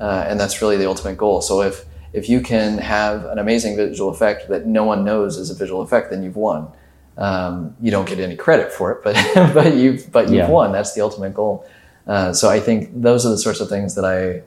uh, 0.00 0.24
and 0.28 0.38
that's 0.38 0.60
really 0.60 0.76
the 0.76 0.86
ultimate 0.86 1.16
goal. 1.16 1.40
So 1.40 1.62
if 1.62 1.84
if 2.12 2.28
you 2.28 2.40
can 2.40 2.78
have 2.78 3.24
an 3.24 3.38
amazing 3.38 3.76
visual 3.76 4.10
effect 4.10 4.48
that 4.48 4.66
no 4.66 4.84
one 4.84 5.04
knows 5.04 5.38
is 5.38 5.50
a 5.50 5.54
visual 5.54 5.80
effect, 5.82 6.10
then 6.10 6.22
you've 6.22 6.36
won. 6.36 6.70
Um, 7.18 7.76
you 7.80 7.90
don't 7.90 8.08
get 8.08 8.18
any 8.18 8.36
credit 8.36 8.72
for 8.72 8.90
it, 8.92 9.02
but 9.04 9.14
but 9.54 9.74
you've 9.76 10.10
but 10.12 10.24
you've 10.26 10.34
Yeah. 10.38 10.48
won. 10.48 10.72
That's 10.72 10.94
the 10.94 11.00
ultimate 11.02 11.34
goal. 11.34 11.66
Uh, 12.06 12.32
so 12.32 12.48
I 12.48 12.58
think 12.60 12.90
those 13.02 13.24
are 13.26 13.30
the 13.30 13.38
sorts 13.38 13.60
of 13.60 13.68
things 13.68 13.94
that 13.94 14.04
I 14.04 14.42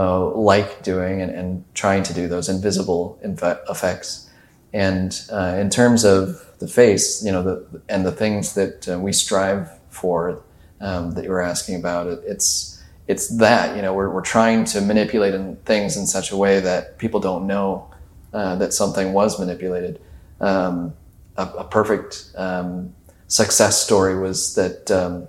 uh, 0.00 0.30
like 0.34 0.82
doing 0.82 1.20
and, 1.20 1.30
and 1.30 1.64
trying 1.74 2.02
to 2.04 2.14
do 2.14 2.28
those 2.28 2.48
invisible 2.48 3.18
effects. 3.22 4.30
And 4.72 5.18
uh, 5.32 5.56
in 5.58 5.70
terms 5.70 6.04
of 6.04 6.44
the 6.60 6.68
face, 6.68 7.24
you 7.24 7.32
know, 7.32 7.42
the, 7.42 7.80
and 7.88 8.06
the 8.06 8.12
things 8.12 8.54
that 8.54 8.88
uh, 8.88 8.98
we 8.98 9.12
strive 9.12 9.70
for 9.90 10.42
um, 10.80 11.12
that 11.12 11.24
you 11.24 11.30
were 11.30 11.42
asking 11.42 11.74
about, 11.76 12.06
it, 12.06 12.20
it's 12.26 12.80
it's 13.08 13.28
that 13.38 13.74
you 13.74 13.82
know 13.82 13.92
we're 13.94 14.10
we're 14.10 14.20
trying 14.20 14.64
to 14.66 14.80
manipulate 14.80 15.34
in 15.34 15.56
things 15.64 15.96
in 15.96 16.06
such 16.06 16.30
a 16.30 16.36
way 16.36 16.60
that 16.60 16.98
people 16.98 17.18
don't 17.20 17.46
know 17.46 17.90
uh, 18.32 18.54
that 18.56 18.72
something 18.72 19.12
was 19.14 19.38
manipulated. 19.40 20.00
Um, 20.40 20.92
a, 21.38 21.44
a 21.58 21.64
perfect 21.64 22.30
um, 22.36 22.92
success 23.28 23.80
story 23.82 24.18
was 24.18 24.54
that 24.56 24.90
um, 24.90 25.26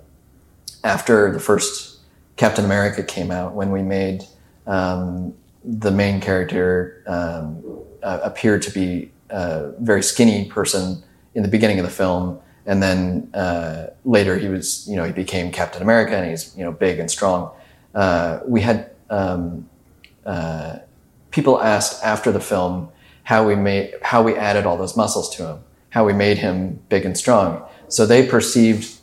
after 0.84 1.32
the 1.32 1.40
first 1.40 2.00
Captain 2.36 2.64
America 2.64 3.02
came 3.02 3.30
out, 3.30 3.54
when 3.54 3.70
we 3.70 3.82
made 3.82 4.24
um, 4.66 5.34
the 5.64 5.90
main 5.90 6.20
character 6.20 7.02
uh, 7.06 7.44
appear 8.02 8.58
to 8.58 8.70
be 8.70 9.10
a 9.30 9.72
very 9.78 10.02
skinny 10.02 10.46
person 10.46 11.02
in 11.34 11.42
the 11.42 11.48
beginning 11.48 11.78
of 11.78 11.84
the 11.84 11.90
film, 11.90 12.40
and 12.66 12.82
then 12.82 13.30
uh, 13.34 13.86
later 14.04 14.38
he 14.38 14.48
was, 14.48 14.88
you 14.88 14.96
know, 14.96 15.04
he 15.04 15.12
became 15.12 15.52
Captain 15.52 15.82
America, 15.82 16.16
and 16.16 16.30
he's, 16.30 16.56
you 16.56 16.64
know, 16.64 16.72
big 16.72 16.98
and 16.98 17.10
strong. 17.10 17.50
Uh, 17.94 18.40
we 18.46 18.60
had 18.60 18.90
um, 19.10 19.68
uh, 20.24 20.78
people 21.30 21.60
asked 21.60 22.02
after 22.04 22.32
the 22.32 22.40
film 22.40 22.88
how 23.24 23.46
we 23.46 23.54
made 23.54 23.94
how 24.02 24.22
we 24.22 24.34
added 24.34 24.66
all 24.66 24.76
those 24.76 24.96
muscles 24.96 25.34
to 25.36 25.46
him, 25.46 25.58
how 25.90 26.04
we 26.06 26.12
made 26.12 26.38
him 26.38 26.80
big 26.88 27.04
and 27.04 27.16
strong. 27.16 27.62
So 27.88 28.06
they 28.06 28.26
perceived 28.26 28.98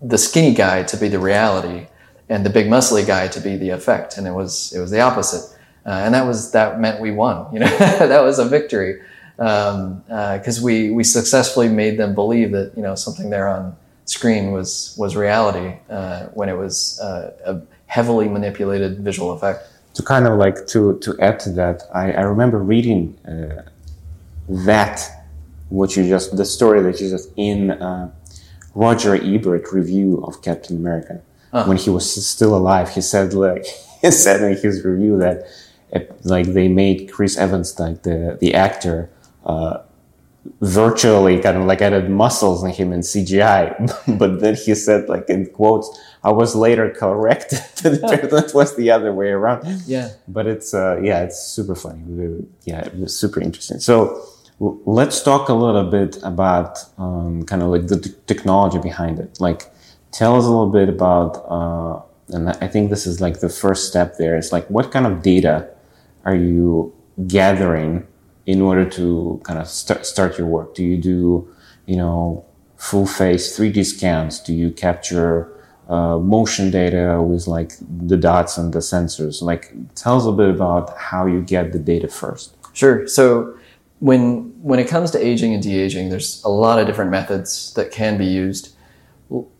the 0.00 0.18
skinny 0.18 0.54
guy 0.54 0.84
to 0.84 0.96
be 0.96 1.08
the 1.08 1.18
reality 1.18 1.88
and 2.28 2.44
the 2.44 2.50
big 2.50 2.66
muscly 2.66 3.06
guy 3.06 3.28
to 3.28 3.40
be 3.40 3.56
the 3.56 3.70
effect. 3.70 4.16
And 4.16 4.26
it 4.26 4.32
was 4.32 4.72
it 4.72 4.80
was 4.80 4.90
the 4.90 5.00
opposite. 5.00 5.56
Uh, 5.86 6.02
and 6.04 6.14
that 6.14 6.26
was 6.26 6.52
that 6.52 6.80
meant 6.80 7.00
we 7.00 7.10
won 7.10 7.46
you 7.52 7.60
know 7.60 7.78
that 7.78 8.22
was 8.22 8.38
a 8.38 8.44
victory. 8.44 9.00
Because 9.36 10.60
we 10.60 10.90
we 10.90 11.04
successfully 11.04 11.68
made 11.68 11.96
them 11.98 12.14
believe 12.14 12.52
that 12.52 12.72
you 12.76 12.82
know 12.82 12.94
something 12.94 13.30
there 13.30 13.48
on 13.48 13.76
screen 14.08 14.52
was 14.52 14.94
was 14.98 15.14
reality 15.16 15.76
uh, 15.90 16.26
when 16.34 16.48
it 16.48 16.56
was 16.56 16.98
uh, 17.00 17.32
a 17.44 17.60
heavily 17.86 18.28
manipulated 18.28 19.00
visual 19.00 19.32
effect. 19.32 19.68
To 19.94 20.02
kind 20.02 20.26
of 20.26 20.38
like 20.38 20.66
to 20.68 20.98
to 20.98 21.18
add 21.20 21.40
to 21.40 21.50
that, 21.50 21.82
I, 21.94 22.12
I 22.12 22.22
remember 22.22 22.58
reading 22.58 23.16
uh, 23.26 23.62
that 24.48 25.17
what 25.68 25.96
you 25.96 26.08
just 26.08 26.36
the 26.36 26.44
story 26.44 26.82
that 26.82 27.00
you 27.00 27.08
just 27.08 27.30
in 27.36 27.70
uh, 27.70 28.10
Roger 28.74 29.14
Ebert 29.14 29.72
review 29.72 30.22
of 30.26 30.42
Captain 30.42 30.76
America 30.76 31.20
when 31.66 31.76
he 31.76 31.90
was 31.90 32.26
still 32.26 32.54
alive. 32.56 32.90
He 32.90 33.00
said 33.00 33.34
like 33.34 33.64
he 34.02 34.10
said 34.10 34.42
in 34.42 34.56
his 34.56 34.84
review 34.84 35.18
that 35.18 35.46
like 36.24 36.46
they 36.46 36.68
made 36.68 37.10
Chris 37.12 37.36
Evans 37.36 37.78
like 37.78 38.02
the 38.02 38.36
the 38.40 38.54
actor. 38.54 39.10
Uh, 39.44 39.82
virtually 40.60 41.38
kind 41.40 41.56
of 41.56 41.64
like 41.64 41.82
added 41.82 42.08
muscles 42.10 42.62
in 42.64 42.70
him 42.70 42.92
in 42.92 43.00
CGI. 43.00 43.74
but 44.18 44.40
then 44.40 44.54
he 44.54 44.74
said, 44.74 45.08
like 45.08 45.28
in 45.28 45.46
quotes, 45.46 45.88
I 46.24 46.30
was 46.32 46.54
later 46.54 46.90
corrected 46.90 47.58
the 47.82 48.28
that 48.30 48.54
was 48.54 48.76
the 48.76 48.90
other 48.90 49.12
way 49.12 49.28
around. 49.28 49.64
yeah 49.86 50.10
But 50.26 50.46
it's 50.46 50.74
uh, 50.74 51.00
yeah, 51.02 51.22
it's 51.22 51.40
super 51.40 51.74
funny. 51.74 52.46
Yeah, 52.64 52.80
it 52.80 52.98
was 52.98 53.16
super 53.16 53.40
interesting. 53.40 53.80
So 53.80 54.24
let's 54.60 55.22
talk 55.22 55.48
a 55.48 55.54
little 55.54 55.84
bit 55.84 56.18
about 56.22 56.78
um, 56.98 57.44
kind 57.44 57.62
of 57.62 57.68
like 57.68 57.86
the 57.86 58.00
t- 58.00 58.14
technology 58.26 58.78
behind 58.78 59.18
it. 59.18 59.40
Like, 59.40 59.70
tell 60.10 60.36
us 60.36 60.44
a 60.44 60.48
little 60.48 60.70
bit 60.70 60.88
about, 60.88 61.44
uh, 61.48 62.02
and 62.34 62.50
I 62.50 62.66
think 62.68 62.90
this 62.90 63.06
is 63.06 63.20
like 63.20 63.40
the 63.40 63.48
first 63.48 63.88
step 63.88 64.16
there. 64.18 64.36
It's 64.36 64.52
like 64.52 64.68
what 64.68 64.90
kind 64.90 65.06
of 65.06 65.22
data 65.22 65.68
are 66.24 66.34
you 66.34 66.92
gathering 67.26 68.06
in 68.46 68.60
order 68.60 68.88
to 68.88 69.40
kind 69.44 69.58
of 69.58 69.68
start 69.68 70.04
start 70.04 70.38
your 70.38 70.46
work? 70.46 70.74
Do 70.74 70.84
you 70.84 70.96
do, 70.96 71.48
you 71.86 71.96
know, 71.96 72.44
full 72.76 73.06
face 73.06 73.56
3D 73.56 73.84
scans? 73.86 74.40
Do 74.40 74.52
you 74.52 74.70
capture 74.70 75.52
uh, 75.88 76.18
motion 76.18 76.70
data 76.70 77.22
with 77.22 77.46
like 77.46 77.72
the 77.80 78.16
dots 78.16 78.58
and 78.58 78.72
the 78.72 78.80
sensors? 78.80 79.40
Like, 79.40 79.72
tell 79.94 80.16
us 80.16 80.26
a 80.26 80.32
bit 80.32 80.50
about 80.50 80.96
how 80.98 81.26
you 81.26 81.40
get 81.42 81.72
the 81.72 81.78
data 81.78 82.08
first. 82.08 82.56
Sure. 82.72 83.06
So 83.06 83.54
when 84.00 84.47
when 84.60 84.78
it 84.78 84.88
comes 84.88 85.10
to 85.12 85.24
aging 85.24 85.54
and 85.54 85.62
de-aging, 85.62 86.08
there's 86.08 86.42
a 86.44 86.48
lot 86.48 86.78
of 86.78 86.86
different 86.86 87.10
methods 87.10 87.72
that 87.74 87.90
can 87.90 88.18
be 88.18 88.26
used. 88.26 88.74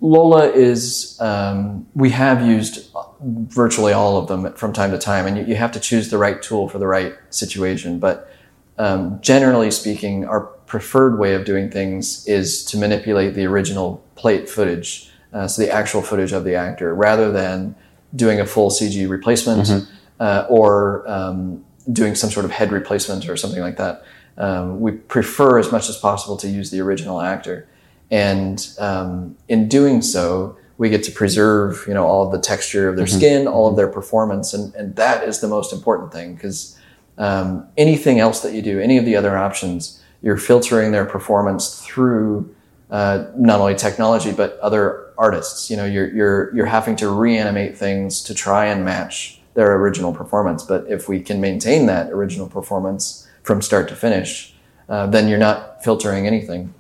Lola 0.00 0.49
is 0.50 1.21
um, 1.21 1.87
we 1.95 2.11
have 2.11 2.45
used 2.45 2.90
virtually 3.21 3.93
all 3.93 4.17
of 4.17 4.26
them 4.26 4.52
from 4.55 4.73
time 4.73 4.90
to 4.90 4.99
time, 4.99 5.26
and 5.26 5.37
you, 5.37 5.45
you 5.45 5.57
have 5.57 5.73
to 5.73 5.81
choose 5.81 6.11
the 6.11 6.19
right 6.19 6.40
tool 6.43 6.69
for 6.69 6.78
the 6.78 6.87
right 6.87 7.14
situation. 7.31 7.99
But 7.99 8.33
um, 8.78 9.21
generally 9.21 9.71
speaking, 9.71 10.25
our 10.25 10.40
preferred 10.40 11.19
way 11.19 11.35
of 11.35 11.45
doing 11.45 11.71
things 11.71 12.26
is 12.26 12.64
to 12.67 12.78
manipulate 12.78 13.35
the 13.35 13.47
original 13.47 14.02
plate 14.17 14.49
footage, 14.49 15.11
uh, 15.33 15.47
so 15.47 15.62
the 15.62 15.71
actual 15.71 16.02
footage 16.02 16.33
of 16.33 16.45
the 16.45 16.55
actor, 16.55 16.95
rather 16.95 17.31
than 17.31 17.75
doing 18.17 18.40
a 18.40 18.47
full 18.47 18.71
CG 18.71 19.09
replacement 19.09 19.87
uh, 20.19 20.47
or 20.49 21.07
um, 21.09 21.64
doing 21.93 22.14
some 22.14 22.31
sort 22.31 22.45
of 22.45 22.50
head 22.50 22.73
replacement 22.73 23.28
or 23.28 23.37
something 23.37 23.61
like 23.61 23.76
that. 23.76 24.02
Um, 24.38 24.80
we 24.80 24.92
prefer 24.92 25.59
as 25.59 25.71
much 25.71 25.88
as 25.88 25.97
possible 25.97 26.37
to 26.38 26.49
use 26.49 26.71
the 26.71 26.80
original 26.80 27.21
actor, 27.21 27.68
and 28.11 28.66
um, 28.78 29.37
in 29.49 29.68
doing 29.68 30.00
so, 30.00 30.57
we 30.78 30.88
get 30.88 31.02
to 31.04 31.12
preserve, 31.12 31.85
you 31.87 31.95
know, 31.95 32.07
all 32.07 32.25
of 32.25 32.33
the 32.33 32.40
texture 32.40 32.88
of 32.88 32.97
their 32.97 33.07
skin, 33.07 33.49
all 33.49 33.68
of 33.68 33.76
their 33.76 33.88
performance, 33.88 34.54
and, 34.54 34.73
and 34.76 34.95
that 34.97 35.28
is 35.28 35.40
the 35.40 35.49
most 35.49 35.73
important 35.73 36.12
thing 36.12 36.35
because 36.35 36.78
um, 37.18 37.66
anything 37.76 38.21
else 38.21 38.40
that 38.40 38.54
you 38.54 38.62
do, 38.62 38.80
any 38.80 38.97
of 38.97 39.04
the 39.04 39.16
other 39.16 39.37
options, 39.37 40.00
you're 40.23 40.37
filtering 40.37 40.92
their 40.92 41.04
performance 41.04 41.83
through 41.85 42.54
uh, 42.90 43.26
not 43.37 43.61
only 43.61 43.75
technology 43.75 44.33
but 44.33 44.59
other 44.61 45.12
artists. 45.18 45.71
You 45.71 45.76
know, 45.76 45.85
you're 45.85 46.09
you're 46.14 46.54
you're 46.54 46.66
having 46.66 46.97
to 46.97 47.11
reanimate 47.11 47.76
things 47.76 48.23
to 48.23 48.35
try 48.35 48.66
and 48.66 48.85
match 48.85 49.40
their 49.54 49.75
original 49.76 50.14
performance. 50.14 50.62
But 50.62 50.87
if 50.88 51.09
we 51.09 51.21
can 51.21 51.40
maintain 51.40 51.87
that 51.87 52.11
original 52.11 52.49
performance 52.49 53.27
from 53.49 53.62
start 53.62 53.88
to 53.88 53.97
finish, 53.97 54.55
uh, 54.90 55.07
then 55.07 55.26
you're 55.26 55.38
not 55.38 55.83
filtering 55.83 56.26
anything, 56.26 56.75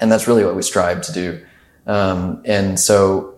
and 0.00 0.10
that's 0.10 0.28
really 0.28 0.44
what 0.44 0.54
we 0.54 0.62
strive 0.62 1.02
to 1.02 1.12
do. 1.12 1.44
Um, 1.84 2.42
and 2.44 2.78
so, 2.78 3.34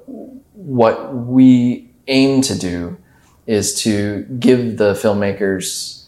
what 0.52 1.14
we 1.14 1.90
aim 2.09 2.42
to 2.42 2.59
do 2.59 2.99
is 3.47 3.82
to 3.85 4.25
give 4.38 4.76
the 4.76 4.92
filmmakers 4.92 6.04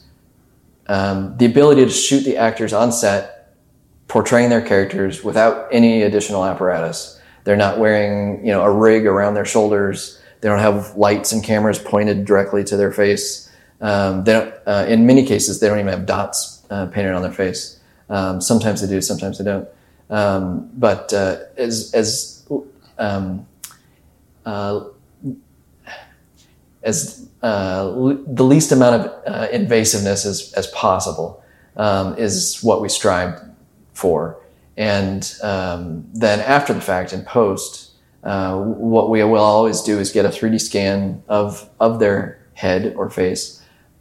um, 0.87 1.35
the 1.39 1.47
ability 1.47 1.83
to 1.83 1.91
shoot 1.91 2.25
the 2.25 2.37
actors 2.37 2.75
on 2.75 2.93
set, 2.93 3.57
portraying 4.07 4.51
their 4.51 4.61
characters 4.61 5.25
without 5.25 5.67
any 5.73 6.03
additional 6.03 6.45
apparatus. 6.45 7.19
They're 7.45 7.57
not 7.57 7.79
wearing, 7.79 8.45
you 8.45 8.53
know, 8.53 8.63
a 8.63 8.71
rig 8.71 9.07
around 9.07 9.33
their 9.33 9.47
shoulders. 9.47 10.21
They 10.43 10.51
don't 10.51 10.59
have 10.59 10.95
lights 10.95 11.33
and 11.33 11.43
cameras 11.43 11.79
pointed 11.79 12.27
directly 12.27 12.65
to 12.65 12.77
their 12.77 12.93
face. 12.93 13.44
Um, 13.85 14.25
they. 14.25 14.35
Uh, 14.67 14.87
in 14.88 15.07
many 15.07 15.26
cases, 15.26 15.61
they 15.61 15.69
don't 15.69 15.79
even 15.79 15.93
have 15.93 16.07
dots 16.07 16.64
uh, 16.71 16.87
painted 16.87 17.12
on 17.12 17.21
their 17.21 17.31
face. 17.31 17.79
Um, 18.09 18.41
sometimes 18.41 18.81
they 18.81 18.88
do, 18.88 19.03
sometimes 19.03 19.37
they 19.37 19.45
don't. 19.45 19.69
Um, 20.09 20.71
but 20.75 21.12
uh, 21.12 21.37
as 21.59 21.93
as 21.93 22.47
um, 22.99 23.47
uh, 24.47 24.85
as 26.83 27.29
uh, 27.43 27.85
the 28.26 28.45
least 28.45 28.73
amount 28.73 29.03
of 29.03 29.23
uh, 29.26 29.49
invasiveness 29.49 30.25
as, 30.25 30.53
as 30.57 30.67
possible 30.69 31.45
um, 31.76 32.17
is 32.17 32.62
what 32.62 32.81
we 32.81 32.88
strive 32.88 33.38
for. 33.93 34.38
And 34.79 35.31
um, 35.43 36.09
then 36.14 36.41
after 36.41 36.73
the 36.73 36.81
fact, 36.81 37.12
in 37.12 37.23
post, 37.23 37.93
what 38.23 39.11
we 39.11 39.23
will 39.25 39.37
always 39.37 39.83
do 39.83 39.99
is 39.99 40.11
get 40.11 40.25
a 40.25 40.31
3D 40.31 40.59
scan 40.61 41.23
of, 41.29 41.69
of 41.81 42.00
their 42.00 42.41
head 42.55 42.95
or 42.97 43.11
face. 43.11 43.61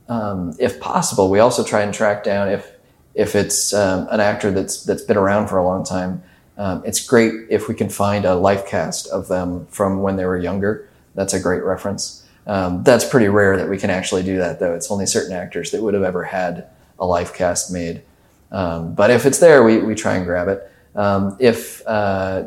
Um, 0.10 0.54
if 0.60 0.80
possible, 0.80 1.30
we 1.30 1.40
also 1.40 1.64
try 1.64 1.82
and 1.82 1.94
track 1.94 2.24
down 2.24 2.50
if 2.50 2.70
if 3.16 3.36
it's 3.36 3.74
um, 3.74 4.08
an 4.12 4.20
actor 4.20 4.52
that's 4.52 4.84
that's 4.84 5.04
been 5.04 5.18
around 5.18 5.48
for 5.48 5.58
a 5.58 5.64
long 5.64 5.84
time, 5.84 6.24
Um, 6.58 6.84
it's 6.86 7.06
great 7.08 7.34
if 7.50 7.68
we 7.68 7.76
can 7.76 7.90
find 7.90 8.26
a 8.26 8.36
life 8.36 8.68
cast 8.68 9.08
of 9.08 9.28
them 9.28 9.66
from 9.70 10.02
when 10.02 10.18
they 10.18 10.26
were 10.26 10.38
younger. 10.38 10.88
That's 11.16 11.34
a 11.34 11.40
great 11.40 11.64
reference. 11.64 12.24
Um, 12.46 12.84
that's 12.84 13.06
pretty 13.06 13.28
rare 13.28 13.58
that 13.58 13.70
we 13.70 13.78
can 13.78 13.90
actually 13.90 14.24
do 14.24 14.38
that, 14.38 14.60
though. 14.60 14.76
It's 14.76 14.92
only 14.92 15.06
certain 15.06 15.34
actors 15.34 15.72
that 15.72 15.82
would 15.82 15.94
have 15.94 16.04
ever 16.04 16.24
had 16.24 16.68
a 17.00 17.06
life 17.06 17.34
cast 17.34 17.72
made. 17.72 18.04
Um, 18.52 18.94
but 18.94 19.10
if 19.10 19.26
it's 19.26 19.40
there, 19.40 19.64
we, 19.64 19.78
we 19.80 19.96
try 19.96 20.16
and 20.16 20.26
grab 20.26 20.48
it. 20.48 20.70
Um, 20.96 21.36
if 21.40 21.82
uh, 21.88 22.44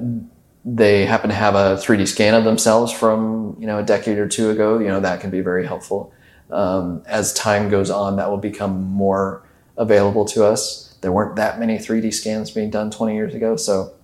they 0.65 1.07
happen 1.07 1.31
to 1.31 1.35
have 1.37 1.55
a 1.55 1.77
3D 1.77 2.07
scan 2.07 2.35
of 2.35 2.45
themselves 2.45 2.93
from 2.93 3.57
you 3.59 3.67
know 3.67 3.79
a 3.79 3.83
decade 3.83 4.19
or 4.19 4.29
two 4.29 4.51
ago, 4.51 4.79
you 4.79 4.89
know 4.89 5.01
that 5.01 5.21
can 5.21 5.31
be 5.31 5.41
very 5.41 5.67
helpful. 5.67 6.13
Um, 6.51 7.03
as 7.07 7.33
time 7.35 7.69
goes 7.69 7.91
on, 7.91 8.17
that 8.17 8.31
will 8.31 8.39
become 8.39 8.85
more 8.85 9.43
available 9.77 10.25
to 10.27 10.45
us. 10.45 10.97
There 11.01 11.13
weren't 11.13 11.37
that 11.37 11.59
many 11.59 11.79
3D 11.79 12.13
scans 12.15 12.51
being 12.51 12.71
done 12.71 12.91
20 12.91 13.15
years 13.15 13.35
ago, 13.35 13.57
so 13.57 13.95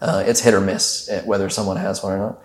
uh, 0.00 0.22
it's 0.26 0.40
hit 0.40 0.54
or 0.54 0.60
miss 0.60 1.10
whether 1.24 1.48
someone 1.48 1.76
has 1.76 2.02
one 2.02 2.12
or 2.12 2.18
not. 2.18 2.42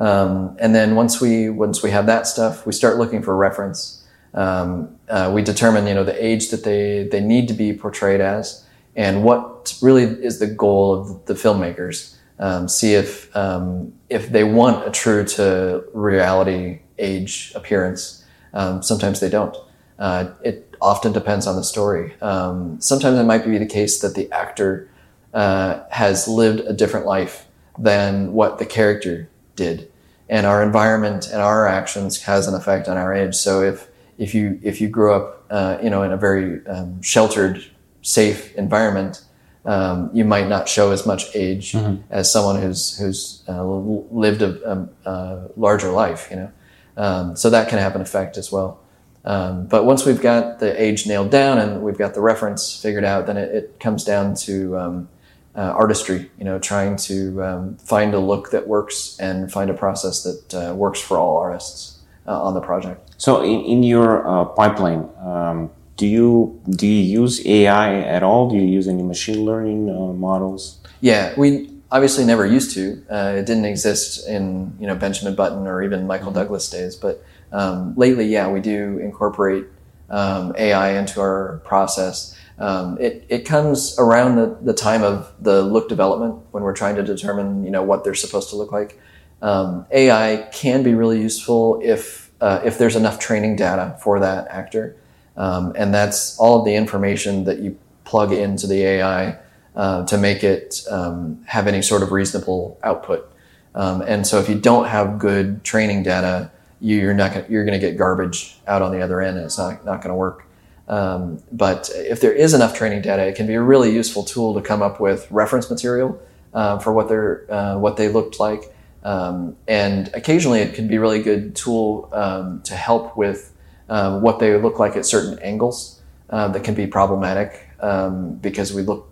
Um, 0.00 0.56
and 0.58 0.74
then 0.74 0.94
once 0.94 1.20
we 1.20 1.50
once 1.50 1.82
we 1.82 1.90
have 1.90 2.06
that 2.06 2.26
stuff, 2.26 2.64
we 2.64 2.72
start 2.72 2.96
looking 2.96 3.22
for 3.22 3.36
reference. 3.36 4.02
Um, 4.32 4.96
uh, 5.08 5.30
we 5.34 5.42
determine 5.42 5.86
you 5.86 5.94
know 5.94 6.04
the 6.04 6.24
age 6.24 6.50
that 6.50 6.64
they 6.64 7.06
they 7.10 7.20
need 7.20 7.48
to 7.48 7.54
be 7.54 7.74
portrayed 7.74 8.20
as, 8.20 8.66
and 8.96 9.22
what 9.22 9.76
really 9.82 10.04
is 10.04 10.38
the 10.38 10.46
goal 10.46 10.94
of 10.94 11.26
the 11.26 11.34
filmmakers. 11.34 12.16
Um, 12.38 12.66
see 12.66 12.94
if 12.94 13.34
um, 13.36 13.92
if 14.08 14.30
they 14.30 14.44
want 14.44 14.88
a 14.88 14.90
true 14.90 15.24
to 15.24 15.84
reality 15.92 16.80
age 16.98 17.52
appearance. 17.54 18.19
Um, 18.52 18.82
sometimes 18.82 19.20
they 19.20 19.28
don't. 19.28 19.56
Uh, 19.98 20.30
it 20.42 20.74
often 20.80 21.12
depends 21.12 21.46
on 21.46 21.56
the 21.56 21.64
story. 21.64 22.14
Um, 22.20 22.80
sometimes 22.80 23.18
it 23.18 23.24
might 23.24 23.44
be 23.44 23.58
the 23.58 23.66
case 23.66 24.00
that 24.00 24.14
the 24.14 24.30
actor 24.32 24.88
uh, 25.34 25.84
has 25.90 26.26
lived 26.26 26.60
a 26.60 26.72
different 26.72 27.06
life 27.06 27.46
than 27.78 28.32
what 28.32 28.58
the 28.58 28.66
character 28.66 29.28
did, 29.56 29.90
and 30.28 30.46
our 30.46 30.62
environment 30.62 31.28
and 31.28 31.40
our 31.40 31.66
actions 31.66 32.22
has 32.22 32.46
an 32.48 32.54
effect 32.54 32.88
on 32.88 32.96
our 32.96 33.14
age. 33.14 33.34
So 33.34 33.62
if 33.62 33.88
if 34.18 34.34
you 34.34 34.58
if 34.62 34.80
you 34.80 34.88
grew 34.88 35.14
up, 35.14 35.44
uh, 35.50 35.78
you 35.82 35.90
know, 35.90 36.02
in 36.02 36.12
a 36.12 36.16
very 36.16 36.64
um, 36.66 37.00
sheltered, 37.02 37.64
safe 38.02 38.54
environment, 38.54 39.22
um, 39.64 40.10
you 40.12 40.24
might 40.24 40.48
not 40.48 40.68
show 40.68 40.90
as 40.90 41.06
much 41.06 41.34
age 41.34 41.72
mm-hmm. 41.72 42.02
as 42.10 42.30
someone 42.32 42.60
who's 42.60 42.98
who's 42.98 43.42
uh, 43.48 43.64
lived 43.64 44.42
a, 44.42 44.70
a, 44.70 45.10
a, 45.10 45.48
larger 45.56 45.90
life. 45.90 46.28
You 46.30 46.36
know, 46.36 46.52
um, 46.96 47.36
so 47.36 47.50
that 47.50 47.68
can 47.68 47.78
have 47.78 47.94
an 47.94 48.02
effect 48.02 48.36
as 48.36 48.50
well. 48.52 48.80
Um, 49.24 49.66
but 49.66 49.84
once 49.84 50.06
we've 50.06 50.20
got 50.20 50.60
the 50.60 50.80
age 50.80 51.06
nailed 51.06 51.30
down 51.30 51.58
and 51.58 51.82
we've 51.82 51.98
got 51.98 52.14
the 52.14 52.20
reference 52.20 52.80
figured 52.80 53.04
out, 53.04 53.26
then 53.26 53.36
it, 53.36 53.54
it 53.54 53.80
comes 53.80 54.04
down 54.04 54.34
to 54.46 54.78
um, 54.78 55.08
uh, 55.54 55.60
artistry. 55.60 56.30
You 56.38 56.44
know, 56.44 56.58
trying 56.58 56.96
to 56.96 57.42
um, 57.42 57.76
find 57.76 58.14
a 58.14 58.18
look 58.18 58.50
that 58.50 58.66
works 58.66 59.18
and 59.20 59.52
find 59.52 59.70
a 59.70 59.74
process 59.74 60.22
that 60.22 60.54
uh, 60.54 60.74
works 60.74 61.00
for 61.00 61.18
all 61.18 61.36
artists 61.36 61.98
uh, 62.26 62.42
on 62.42 62.54
the 62.54 62.60
project. 62.60 63.14
So, 63.18 63.42
in, 63.42 63.60
in 63.60 63.82
your 63.82 64.26
uh, 64.26 64.44
pipeline, 64.46 65.08
um, 65.20 65.70
do 65.96 66.06
you 66.06 66.60
do 66.70 66.86
you 66.86 67.20
use 67.20 67.46
AI 67.46 68.00
at 68.00 68.22
all? 68.22 68.48
Do 68.48 68.56
you 68.56 68.66
use 68.66 68.88
any 68.88 69.02
machine 69.02 69.44
learning 69.44 69.90
uh, 69.90 70.14
models? 70.14 70.78
Yeah, 71.02 71.34
we 71.36 71.70
obviously 71.92 72.24
never 72.24 72.46
used 72.46 72.74
to. 72.74 73.04
Uh, 73.10 73.34
it 73.36 73.46
didn't 73.46 73.64
exist 73.64 74.26
in 74.28 74.76
you 74.80 74.86
know 74.86 74.94
Benjamin 74.94 75.34
Button 75.34 75.66
or 75.66 75.82
even 75.82 76.06
Michael 76.06 76.28
mm-hmm. 76.28 76.36
Douglas 76.36 76.68
days, 76.70 76.96
but 76.96 77.24
um, 77.52 77.94
lately, 77.96 78.26
yeah, 78.26 78.48
we 78.48 78.60
do 78.60 78.98
incorporate 78.98 79.66
um, 80.08 80.54
AI 80.56 80.98
into 80.98 81.20
our 81.20 81.60
process. 81.64 82.36
Um, 82.58 82.98
it, 83.00 83.24
it 83.28 83.46
comes 83.46 83.96
around 83.98 84.36
the, 84.36 84.58
the 84.60 84.74
time 84.74 85.02
of 85.02 85.32
the 85.40 85.62
look 85.62 85.88
development 85.88 86.44
when 86.50 86.62
we're 86.62 86.74
trying 86.74 86.96
to 86.96 87.02
determine 87.02 87.64
you 87.64 87.70
know 87.70 87.82
what 87.82 88.04
they're 88.04 88.14
supposed 88.14 88.50
to 88.50 88.56
look 88.56 88.72
like. 88.72 89.00
Um, 89.42 89.86
AI 89.90 90.48
can 90.52 90.82
be 90.82 90.94
really 90.94 91.20
useful 91.20 91.80
if 91.82 92.30
uh, 92.40 92.60
if 92.64 92.78
there's 92.78 92.96
enough 92.96 93.18
training 93.18 93.56
data 93.56 93.98
for 94.02 94.20
that 94.20 94.48
actor, 94.48 94.96
um, 95.36 95.72
and 95.76 95.92
that's 95.92 96.38
all 96.38 96.60
of 96.60 96.64
the 96.64 96.74
information 96.74 97.44
that 97.44 97.60
you 97.60 97.78
plug 98.04 98.32
into 98.32 98.66
the 98.66 98.82
AI 98.82 99.38
uh, 99.76 100.04
to 100.06 100.18
make 100.18 100.42
it 100.42 100.82
um, 100.90 101.42
have 101.46 101.66
any 101.66 101.82
sort 101.82 102.02
of 102.02 102.12
reasonable 102.12 102.78
output. 102.82 103.30
Um, 103.74 104.02
and 104.02 104.26
so 104.26 104.40
if 104.40 104.48
you 104.48 104.58
don't 104.58 104.86
have 104.88 105.18
good 105.18 105.62
training 105.62 106.02
data, 106.02 106.50
you're 106.80 107.14
not 107.14 107.34
gonna, 107.34 107.46
you're 107.48 107.64
going 107.64 107.78
to 107.78 107.86
get 107.86 107.96
garbage 107.96 108.58
out 108.66 108.82
on 108.82 108.90
the 108.92 109.02
other 109.02 109.20
end, 109.20 109.36
and 109.36 109.46
it's 109.46 109.58
not 109.58 109.84
not 109.84 110.02
going 110.02 110.08
to 110.08 110.14
work. 110.14 110.46
Um, 110.88 111.40
but 111.52 111.90
if 111.94 112.20
there 112.20 112.32
is 112.32 112.52
enough 112.52 112.74
training 112.74 113.02
data, 113.02 113.24
it 113.24 113.36
can 113.36 113.46
be 113.46 113.54
a 113.54 113.62
really 113.62 113.92
useful 113.92 114.24
tool 114.24 114.54
to 114.54 114.60
come 114.60 114.82
up 114.82 114.98
with 114.98 115.30
reference 115.30 115.70
material 115.70 116.20
uh, 116.52 116.78
for 116.78 116.92
what 116.92 117.08
they're 117.08 117.46
uh, 117.52 117.78
what 117.78 117.96
they 117.96 118.08
looked 118.08 118.40
like, 118.40 118.74
um, 119.04 119.56
and 119.68 120.10
occasionally 120.14 120.60
it 120.60 120.74
can 120.74 120.88
be 120.88 120.96
a 120.96 121.00
really 121.00 121.22
good 121.22 121.54
tool 121.54 122.08
um, 122.12 122.62
to 122.62 122.74
help 122.74 123.16
with 123.16 123.52
um, 123.88 124.22
what 124.22 124.38
they 124.38 124.56
look 124.56 124.78
like 124.78 124.96
at 124.96 125.06
certain 125.06 125.38
angles 125.40 126.00
uh, 126.30 126.48
that 126.48 126.64
can 126.64 126.74
be 126.74 126.86
problematic 126.86 127.68
um, 127.80 128.34
because 128.36 128.72
we 128.72 128.82
look 128.82 129.09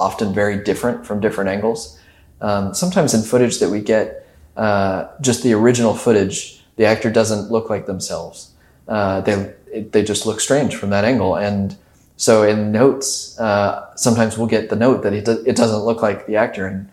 often 0.00 0.34
very 0.34 0.64
different 0.64 1.06
from 1.06 1.20
different 1.20 1.50
angles. 1.50 1.98
Um, 2.40 2.74
sometimes 2.74 3.14
in 3.14 3.22
footage 3.22 3.60
that 3.60 3.70
we 3.70 3.80
get, 3.80 4.26
uh, 4.56 5.08
just 5.20 5.42
the 5.42 5.52
original 5.52 5.94
footage 5.94 6.60
the 6.80 6.86
actor 6.86 7.10
doesn't 7.10 7.50
look 7.50 7.68
like 7.68 7.84
themselves. 7.84 8.52
Uh, 8.88 9.20
they 9.20 9.52
they 9.92 10.02
just 10.02 10.24
look 10.24 10.40
strange 10.40 10.74
from 10.74 10.88
that 10.90 11.04
angle. 11.04 11.36
And 11.36 11.76
so 12.16 12.42
in 12.42 12.72
notes, 12.72 13.38
uh, 13.38 13.94
sometimes 13.96 14.38
we'll 14.38 14.46
get 14.46 14.70
the 14.70 14.76
note 14.76 15.02
that 15.02 15.12
it, 15.12 15.26
do, 15.26 15.42
it 15.46 15.56
doesn't 15.56 15.84
look 15.84 16.00
like 16.00 16.26
the 16.26 16.36
actor, 16.36 16.66
and 16.66 16.88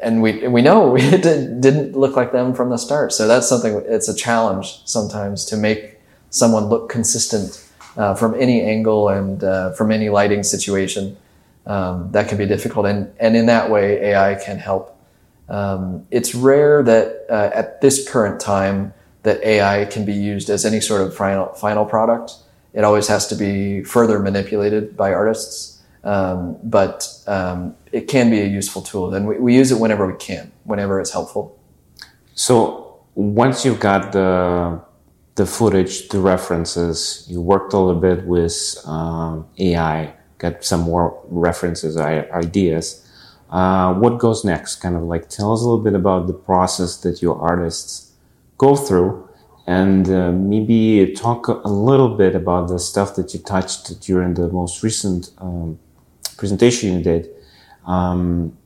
and 0.00 0.20
we 0.20 0.46
we 0.48 0.60
know 0.60 0.96
it 0.98 1.22
didn't 1.22 1.96
look 1.96 2.14
like 2.14 2.32
them 2.32 2.52
from 2.54 2.68
the 2.68 2.76
start. 2.76 3.12
So 3.12 3.26
that's 3.26 3.48
something. 3.48 3.82
It's 3.86 4.08
a 4.08 4.14
challenge 4.14 4.82
sometimes 4.84 5.46
to 5.46 5.56
make 5.56 5.98
someone 6.28 6.66
look 6.66 6.90
consistent 6.90 7.66
uh, 7.96 8.14
from 8.14 8.34
any 8.34 8.60
angle 8.60 9.08
and 9.08 9.42
uh, 9.42 9.72
from 9.72 9.90
any 9.90 10.10
lighting 10.10 10.42
situation. 10.42 11.16
Um, 11.66 12.12
that 12.12 12.28
can 12.28 12.38
be 12.38 12.46
difficult, 12.46 12.86
and 12.86 13.12
and 13.18 13.36
in 13.36 13.46
that 13.46 13.70
way, 13.70 14.12
AI 14.12 14.36
can 14.36 14.58
help. 14.58 14.96
Um, 15.48 16.06
it's 16.10 16.34
rare 16.34 16.82
that 16.82 17.26
uh, 17.30 17.50
at 17.54 17.80
this 17.80 18.08
current 18.08 18.40
time 18.40 18.92
that 19.22 19.42
AI 19.42 19.84
can 19.86 20.04
be 20.04 20.12
used 20.12 20.48
as 20.50 20.64
any 20.64 20.80
sort 20.80 21.02
of 21.02 21.14
final, 21.14 21.48
final 21.54 21.84
product. 21.84 22.32
It 22.72 22.84
always 22.84 23.08
has 23.08 23.26
to 23.28 23.34
be 23.34 23.82
further 23.82 24.20
manipulated 24.20 24.96
by 24.96 25.12
artists, 25.12 25.82
um, 26.04 26.58
but 26.62 27.08
um, 27.26 27.74
it 27.90 28.02
can 28.02 28.30
be 28.30 28.40
a 28.40 28.46
useful 28.46 28.82
tool. 28.82 29.12
And 29.12 29.26
we, 29.26 29.38
we 29.38 29.56
use 29.56 29.72
it 29.72 29.80
whenever 29.80 30.06
we 30.06 30.16
can, 30.16 30.52
whenever 30.64 31.00
it's 31.00 31.10
helpful. 31.10 31.58
So 32.34 33.00
once 33.14 33.64
you've 33.64 33.80
got 33.80 34.12
the 34.12 34.80
the 35.36 35.46
footage, 35.46 36.08
the 36.08 36.18
references, 36.18 37.26
you 37.28 37.42
worked 37.42 37.74
a 37.74 37.78
little 37.78 38.00
bit 38.00 38.24
with 38.26 38.78
um, 38.86 39.46
AI, 39.58 40.14
got 40.38 40.64
some 40.64 40.80
more 40.80 41.22
references, 41.28 41.96
ideas. 41.96 43.02
Uh, 43.50 43.94
what 43.94 44.18
goes 44.18 44.44
next? 44.44 44.76
Kind 44.76 44.96
of 44.96 45.02
like 45.02 45.28
tell 45.28 45.52
us 45.52 45.60
a 45.60 45.64
little 45.64 45.82
bit 45.82 45.94
about 45.94 46.26
the 46.26 46.34
process 46.34 46.96
that 46.98 47.22
your 47.22 47.40
artists 47.40 48.12
go 48.58 48.74
through 48.74 49.28
and 49.66 50.08
uh, 50.08 50.30
maybe 50.30 51.12
talk 51.14 51.48
a 51.48 51.68
little 51.68 52.16
bit 52.16 52.34
about 52.34 52.68
the 52.68 52.78
stuff 52.78 53.16
that 53.16 53.34
you 53.34 53.40
touched 53.40 54.00
during 54.00 54.34
the 54.34 54.48
most 54.48 54.82
recent 54.82 55.30
um, 55.38 55.78
presentation 56.36 56.96
you 56.96 57.02
did. 57.02 57.28
Um, 57.86 58.56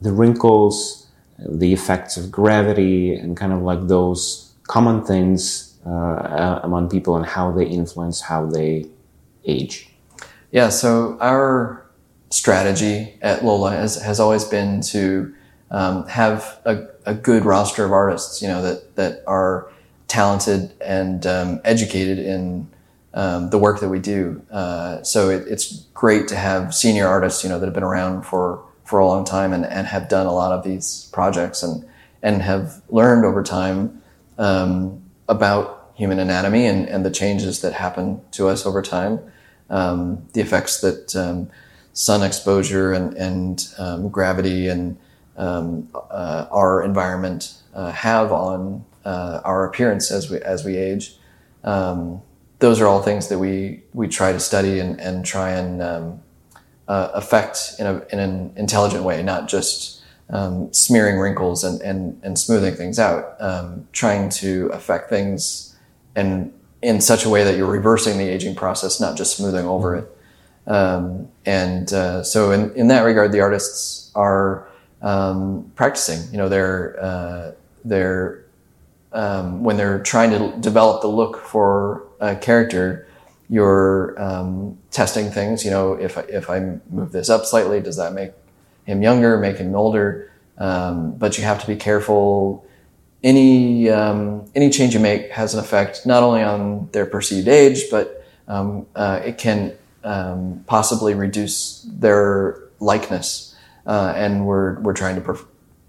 the 0.00 0.12
wrinkles, 0.12 1.06
the 1.38 1.72
effects 1.72 2.16
of 2.16 2.30
gravity, 2.30 3.14
and 3.14 3.36
kind 3.36 3.52
of 3.52 3.62
like 3.62 3.86
those 3.86 4.52
common 4.64 5.04
things 5.04 5.78
uh, 5.86 6.60
among 6.62 6.88
people 6.88 7.16
and 7.16 7.26
how 7.26 7.52
they 7.52 7.66
influence 7.66 8.20
how 8.20 8.46
they 8.46 8.86
age. 9.44 9.91
Yeah, 10.52 10.68
so 10.68 11.16
our 11.18 11.84
strategy 12.28 13.18
at 13.22 13.42
Lola 13.42 13.70
has, 13.72 13.96
has 13.96 14.20
always 14.20 14.44
been 14.44 14.82
to 14.82 15.34
um, 15.70 16.06
have 16.08 16.60
a, 16.66 16.88
a, 17.06 17.14
good 17.14 17.46
roster 17.46 17.86
of 17.86 17.92
artists, 17.92 18.42
you 18.42 18.48
know, 18.48 18.60
that, 18.60 18.94
that 18.96 19.22
are 19.26 19.70
talented 20.08 20.74
and 20.82 21.26
um, 21.26 21.60
educated 21.64 22.18
in 22.18 22.68
um, 23.14 23.48
the 23.48 23.56
work 23.56 23.80
that 23.80 23.88
we 23.88 23.98
do. 23.98 24.42
Uh, 24.50 25.02
so 25.02 25.30
it, 25.30 25.48
it's 25.48 25.86
great 25.94 26.28
to 26.28 26.36
have 26.36 26.74
senior 26.74 27.06
artists, 27.08 27.42
you 27.42 27.48
know, 27.48 27.58
that 27.58 27.64
have 27.64 27.74
been 27.74 27.82
around 27.82 28.24
for, 28.24 28.62
for 28.84 28.98
a 28.98 29.06
long 29.06 29.24
time 29.24 29.54
and, 29.54 29.64
and 29.64 29.86
have 29.86 30.10
done 30.10 30.26
a 30.26 30.32
lot 30.32 30.52
of 30.52 30.64
these 30.64 31.08
projects 31.14 31.62
and, 31.62 31.88
and 32.22 32.42
have 32.42 32.82
learned 32.90 33.24
over 33.24 33.42
time 33.42 34.02
um, 34.36 35.02
about 35.30 35.92
human 35.94 36.18
anatomy 36.18 36.66
and, 36.66 36.86
and 36.90 37.06
the 37.06 37.10
changes 37.10 37.62
that 37.62 37.72
happen 37.72 38.20
to 38.32 38.48
us 38.48 38.66
over 38.66 38.82
time, 38.82 39.18
um, 39.72 40.24
the 40.34 40.40
effects 40.40 40.80
that 40.82 41.16
um, 41.16 41.50
sun 41.92 42.22
exposure 42.22 42.92
and, 42.92 43.14
and 43.14 44.12
gravity 44.12 44.68
and 44.68 44.96
um, 45.36 45.88
uh, 45.94 46.46
our 46.50 46.82
environment 46.82 47.54
uh, 47.74 47.90
have 47.90 48.32
on 48.32 48.84
uh, 49.04 49.40
our 49.44 49.66
appearance 49.66 50.10
as 50.10 50.30
we 50.30 50.38
as 50.42 50.64
we 50.64 50.76
age. 50.76 51.16
Um, 51.64 52.22
those 52.58 52.80
are 52.80 52.86
all 52.86 53.02
things 53.02 53.28
that 53.28 53.38
we 53.38 53.82
we 53.92 54.08
try 54.08 54.32
to 54.32 54.40
study 54.40 54.78
and, 54.78 55.00
and 55.00 55.24
try 55.24 55.50
and 55.50 55.82
um, 55.82 56.20
uh, 56.88 57.10
affect 57.14 57.74
in, 57.78 57.86
a, 57.86 58.02
in 58.12 58.18
an 58.18 58.52
intelligent 58.56 59.04
way, 59.04 59.22
not 59.22 59.48
just 59.48 60.02
um, 60.30 60.72
smearing 60.72 61.18
wrinkles 61.18 61.64
and, 61.64 61.80
and, 61.82 62.20
and 62.22 62.38
smoothing 62.38 62.74
things 62.74 62.98
out, 62.98 63.36
um, 63.40 63.86
trying 63.92 64.28
to 64.28 64.68
affect 64.72 65.08
things 65.08 65.76
and 66.14 66.52
in 66.82 67.00
such 67.00 67.24
a 67.24 67.28
way 67.28 67.44
that 67.44 67.56
you're 67.56 67.70
reversing 67.70 68.18
the 68.18 68.28
aging 68.28 68.54
process, 68.54 69.00
not 69.00 69.16
just 69.16 69.36
smoothing 69.36 69.66
over 69.66 69.96
it. 69.96 70.18
Um, 70.66 71.28
and 71.46 71.92
uh, 71.92 72.22
so, 72.22 72.52
in, 72.52 72.72
in 72.74 72.88
that 72.88 73.02
regard, 73.02 73.32
the 73.32 73.40
artists 73.40 74.10
are 74.14 74.68
um, 75.00 75.70
practicing. 75.74 76.30
You 76.30 76.38
know, 76.38 76.48
they're 76.48 77.02
uh, 77.02 77.52
they're 77.84 78.44
um, 79.12 79.62
when 79.62 79.76
they're 79.76 80.00
trying 80.00 80.30
to 80.30 80.56
develop 80.60 81.02
the 81.02 81.08
look 81.08 81.38
for 81.38 82.04
a 82.20 82.36
character, 82.36 83.06
you're 83.48 84.14
um, 84.22 84.78
testing 84.90 85.30
things. 85.30 85.64
You 85.64 85.70
know, 85.70 85.94
if 85.94 86.16
if 86.28 86.48
I 86.48 86.78
move 86.90 87.12
this 87.12 87.28
up 87.28 87.44
slightly, 87.44 87.80
does 87.80 87.96
that 87.96 88.12
make 88.12 88.32
him 88.84 89.02
younger, 89.02 89.38
make 89.38 89.58
him 89.58 89.74
older? 89.74 90.30
Um, 90.58 91.14
but 91.16 91.38
you 91.38 91.44
have 91.44 91.60
to 91.60 91.66
be 91.66 91.76
careful. 91.76 92.64
Any 93.22 93.88
um, 93.88 94.50
any 94.54 94.68
change 94.70 94.94
you 94.94 95.00
make 95.00 95.30
has 95.30 95.54
an 95.54 95.60
effect 95.60 96.04
not 96.06 96.22
only 96.22 96.42
on 96.42 96.88
their 96.92 97.06
perceived 97.06 97.46
age, 97.46 97.84
but 97.90 98.24
um, 98.48 98.86
uh, 98.96 99.20
it 99.24 99.38
can 99.38 99.76
um, 100.02 100.64
possibly 100.66 101.14
reduce 101.14 101.86
their 101.88 102.58
likeness, 102.80 103.54
uh, 103.86 104.12
and 104.16 104.44
we're 104.44 104.80
we're 104.80 104.92
trying 104.92 105.22
to 105.22 105.38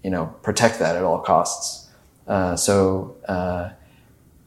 you 0.04 0.10
know 0.10 0.26
protect 0.42 0.78
that 0.78 0.94
at 0.94 1.02
all 1.02 1.18
costs. 1.18 1.90
Uh, 2.28 2.54
so 2.56 3.16
uh, 3.28 3.70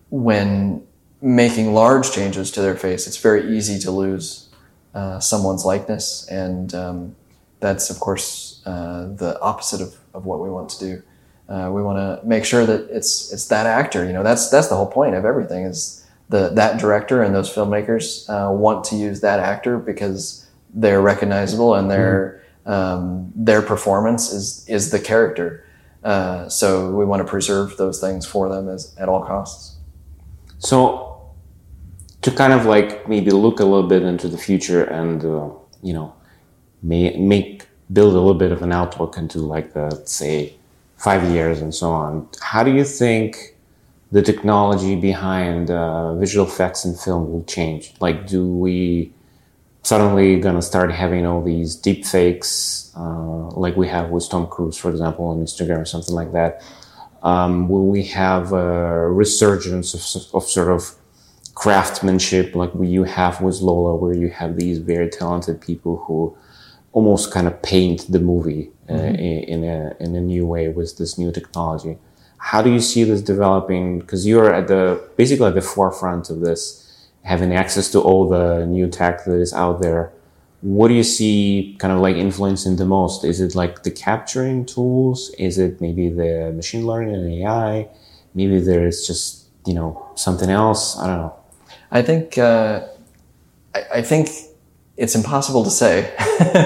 when 0.09 0.85
making 1.21 1.73
large 1.73 2.11
changes 2.11 2.51
to 2.51 2.61
their 2.61 2.75
face, 2.75 3.07
it's 3.07 3.17
very 3.17 3.55
easy 3.57 3.79
to 3.79 3.91
lose 3.91 4.49
uh, 4.93 5.19
someone's 5.19 5.65
likeness, 5.65 6.25
and 6.29 6.73
um, 6.73 7.15
that's 7.59 7.89
of 7.89 7.99
course 7.99 8.61
uh, 8.65 9.07
the 9.15 9.39
opposite 9.41 9.81
of, 9.81 9.95
of 10.13 10.25
what 10.25 10.39
we 10.39 10.49
want 10.49 10.69
to 10.69 10.79
do. 10.79 11.03
Uh, 11.49 11.69
we 11.73 11.81
want 11.81 11.97
to 11.97 12.25
make 12.27 12.43
sure 12.43 12.65
that 12.65 12.89
it's 12.89 13.31
it's 13.31 13.47
that 13.47 13.65
actor. 13.65 14.05
You 14.05 14.13
know, 14.13 14.23
that's 14.23 14.49
that's 14.49 14.67
the 14.67 14.75
whole 14.75 14.91
point 14.91 15.15
of 15.15 15.25
everything. 15.25 15.63
Is 15.65 16.05
the 16.29 16.49
that 16.49 16.79
director 16.79 17.23
and 17.23 17.33
those 17.33 17.53
filmmakers 17.53 18.29
uh, 18.29 18.51
want 18.51 18.83
to 18.85 18.95
use 18.95 19.21
that 19.21 19.39
actor 19.39 19.77
because 19.77 20.45
they're 20.73 21.01
recognizable 21.01 21.75
and 21.75 21.89
their 21.89 22.43
mm-hmm. 22.65 22.71
um, 22.71 23.31
their 23.35 23.61
performance 23.61 24.31
is 24.31 24.67
is 24.67 24.91
the 24.91 24.99
character. 24.99 25.63
Uh, 26.03 26.47
so 26.49 26.91
we 26.91 27.05
want 27.05 27.21
to 27.21 27.29
preserve 27.29 27.75
those 27.77 27.99
things 27.99 28.25
for 28.25 28.49
them 28.49 28.69
as, 28.69 28.95
at 28.97 29.09
all 29.09 29.25
costs. 29.25 29.77
So 30.59 31.33
to 32.21 32.31
kind 32.31 32.53
of 32.53 32.65
like 32.65 33.07
maybe 33.07 33.31
look 33.31 33.59
a 33.59 33.65
little 33.65 33.87
bit 33.87 34.03
into 34.03 34.27
the 34.27 34.37
future 34.37 34.83
and 34.83 35.23
uh, 35.23 35.49
you 35.81 35.93
know 35.93 36.13
may, 36.83 37.15
make 37.17 37.67
build 37.93 38.13
a 38.13 38.17
little 38.17 38.33
bit 38.33 38.51
of 38.51 38.61
an 38.61 38.73
outlook 38.73 39.17
into 39.17 39.39
like 39.39 39.73
the 39.73 39.89
say 40.05 40.56
five 40.97 41.23
years 41.31 41.61
and 41.61 41.73
so 41.73 41.91
on. 41.91 42.27
How 42.41 42.63
do 42.63 42.71
you 42.73 42.83
think 42.83 43.55
the 44.11 44.21
technology 44.21 44.95
behind 44.95 45.69
uh, 45.69 46.15
visual 46.15 46.47
effects 46.47 46.85
in 46.85 46.95
film 46.95 47.31
will 47.31 47.43
change? 47.43 47.93
Like, 47.99 48.27
do 48.27 48.47
we 48.47 49.13
suddenly 49.83 50.39
gonna 50.39 50.61
start 50.61 50.91
having 50.91 51.25
all 51.25 51.41
these 51.41 51.75
deep 51.75 52.05
fakes 52.05 52.91
uh, 52.97 53.49
like 53.51 53.77
we 53.77 53.87
have 53.87 54.09
with 54.09 54.27
Tom 54.29 54.47
Cruise, 54.47 54.77
for 54.77 54.89
example, 54.89 55.25
on 55.25 55.37
Instagram 55.37 55.81
or 55.81 55.85
something 55.85 56.15
like 56.15 56.31
that? 56.33 56.61
Um, 57.23 57.67
will 57.67 57.87
we 57.87 58.03
have 58.03 58.53
a 58.53 59.09
resurgence 59.09 59.93
of, 59.93 60.35
of 60.35 60.43
sort 60.47 60.69
of 60.69 60.95
craftsmanship 61.55 62.53
like 62.53 62.73
we 62.75 62.87
you 62.87 63.03
have 63.03 63.41
with 63.41 63.61
Lola, 63.61 63.95
where 63.95 64.13
you 64.13 64.29
have 64.29 64.57
these 64.57 64.77
very 64.77 65.09
talented 65.09 65.59
people 65.59 65.97
who 65.97 66.37
almost 66.91 67.31
kind 67.31 67.47
of 67.47 67.61
paint 67.61 68.11
the 68.11 68.19
movie 68.19 68.71
uh, 68.89 68.93
mm-hmm. 68.93 69.15
in, 69.15 69.43
in, 69.43 69.63
a, 69.63 69.95
in 69.99 70.15
a 70.15 70.21
new 70.21 70.45
way 70.45 70.69
with 70.69 70.97
this 70.97 71.17
new 71.17 71.31
technology? 71.31 71.97
How 72.37 72.61
do 72.61 72.71
you 72.71 72.79
see 72.79 73.03
this 73.03 73.21
developing? 73.21 73.99
Because 73.99 74.25
you're 74.27 74.53
at 74.53 74.67
the 74.67 75.03
basically 75.17 75.47
at 75.47 75.55
the 75.55 75.61
forefront 75.61 76.29
of 76.29 76.39
this, 76.39 77.09
having 77.23 77.53
access 77.53 77.91
to 77.91 77.99
all 77.99 78.29
the 78.29 78.65
new 78.65 78.87
tech 78.87 79.25
that 79.25 79.39
is 79.39 79.53
out 79.53 79.81
there. 79.81 80.11
What 80.61 80.87
do 80.87 80.93
you 80.93 81.03
see 81.03 81.75
kind 81.79 81.93
of 81.93 81.99
like 81.99 82.15
influencing 82.15 82.77
the 82.77 82.85
most? 82.85 83.23
Is 83.23 83.41
it 83.41 83.53
like 83.53 83.83
the 83.83 83.91
capturing 83.91 84.65
tools? 84.65 85.33
Is 85.37 85.57
it 85.57 85.81
maybe 85.81 86.09
the 86.09 86.51
machine 86.55 86.85
learning 86.85 87.15
and 87.15 87.31
AI? 87.43 87.87
Maybe 88.33 88.59
there's 88.59 89.05
just 89.05 89.47
you 89.65 89.73
know 89.73 90.09
something 90.15 90.49
else. 90.49 90.97
I 90.97 91.07
don't 91.07 91.17
know. 91.17 91.35
I 91.91 92.01
think 92.01 92.37
uh, 92.37 92.87
I, 93.75 93.83
I, 93.95 94.01
think 94.01 94.29
it's 94.97 95.15
impossible 95.15 95.63
to 95.63 95.69
say. 95.69 96.13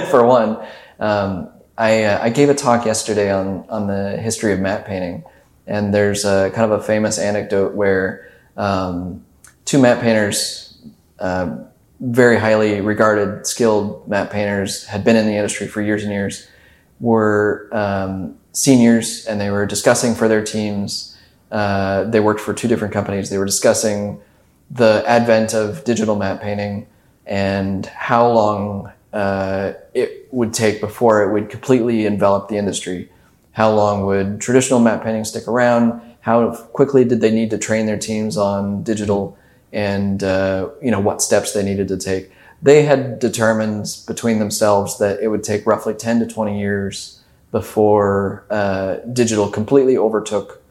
for 0.09 0.25
one, 0.25 0.57
um, 0.99 1.49
I, 1.77 2.03
uh, 2.05 2.23
I 2.23 2.29
gave 2.29 2.49
a 2.49 2.55
talk 2.55 2.85
yesterday 2.85 3.31
on 3.31 3.65
on 3.69 3.87
the 3.87 4.17
history 4.17 4.53
of 4.53 4.59
matte 4.59 4.85
painting, 4.85 5.23
and 5.67 5.93
there's 5.93 6.25
a 6.25 6.49
kind 6.53 6.71
of 6.71 6.79
a 6.79 6.83
famous 6.83 7.19
anecdote 7.19 7.75
where 7.75 8.31
um, 8.57 9.25
two 9.65 9.79
matte 9.79 10.01
painters, 10.01 10.79
uh, 11.19 11.57
very 11.99 12.39
highly 12.39 12.81
regarded, 12.81 13.45
skilled 13.45 14.07
matte 14.07 14.31
painters, 14.31 14.85
had 14.85 15.03
been 15.03 15.15
in 15.15 15.25
the 15.25 15.35
industry 15.35 15.67
for 15.67 15.81
years 15.81 16.03
and 16.03 16.11
years, 16.11 16.47
were 16.99 17.69
um, 17.71 18.37
seniors, 18.53 19.25
and 19.25 19.39
they 19.39 19.49
were 19.49 19.65
discussing 19.65 20.15
for 20.15 20.27
their 20.27 20.43
teams. 20.43 21.17
Uh, 21.51 22.05
they 22.05 22.19
worked 22.19 22.39
for 22.39 22.53
two 22.53 22.67
different 22.67 22.93
companies. 22.93 23.29
They 23.29 23.37
were 23.37 23.45
discussing 23.45 24.21
the 24.69 25.03
advent 25.05 25.53
of 25.53 25.83
digital 25.83 26.15
matte 26.15 26.41
painting 26.41 26.87
and 27.31 27.85
how 27.85 28.29
long 28.29 28.91
uh, 29.13 29.71
it 29.93 30.27
would 30.31 30.53
take 30.53 30.81
before 30.81 31.23
it 31.23 31.31
would 31.31 31.49
completely 31.49 32.05
envelop 32.05 32.49
the 32.49 32.57
industry. 32.57 33.09
How 33.53 33.71
long 33.71 34.05
would 34.05 34.41
traditional 34.41 34.81
matte 34.81 35.01
painting 35.01 35.23
stick 35.23 35.47
around? 35.47 36.01
How 36.19 36.53
quickly 36.53 37.05
did 37.05 37.21
they 37.21 37.31
need 37.31 37.49
to 37.51 37.57
train 37.57 37.85
their 37.85 37.97
teams 37.97 38.35
on 38.35 38.83
digital? 38.83 39.37
And 39.71 40.21
uh, 40.21 40.71
you 40.81 40.91
know 40.91 40.99
what 40.99 41.21
steps 41.21 41.53
they 41.53 41.63
needed 41.63 41.87
to 41.87 41.97
take. 41.97 42.31
They 42.61 42.83
had 42.83 43.19
determined 43.19 43.97
between 44.07 44.39
themselves 44.39 44.99
that 44.99 45.21
it 45.21 45.29
would 45.29 45.43
take 45.43 45.65
roughly 45.65 45.93
10 45.93 46.19
to 46.19 46.27
20 46.27 46.59
years 46.59 47.21
before 47.51 48.43
uh, 48.49 48.95
digital 49.13 49.49
completely 49.49 49.95
overtook 49.95 50.61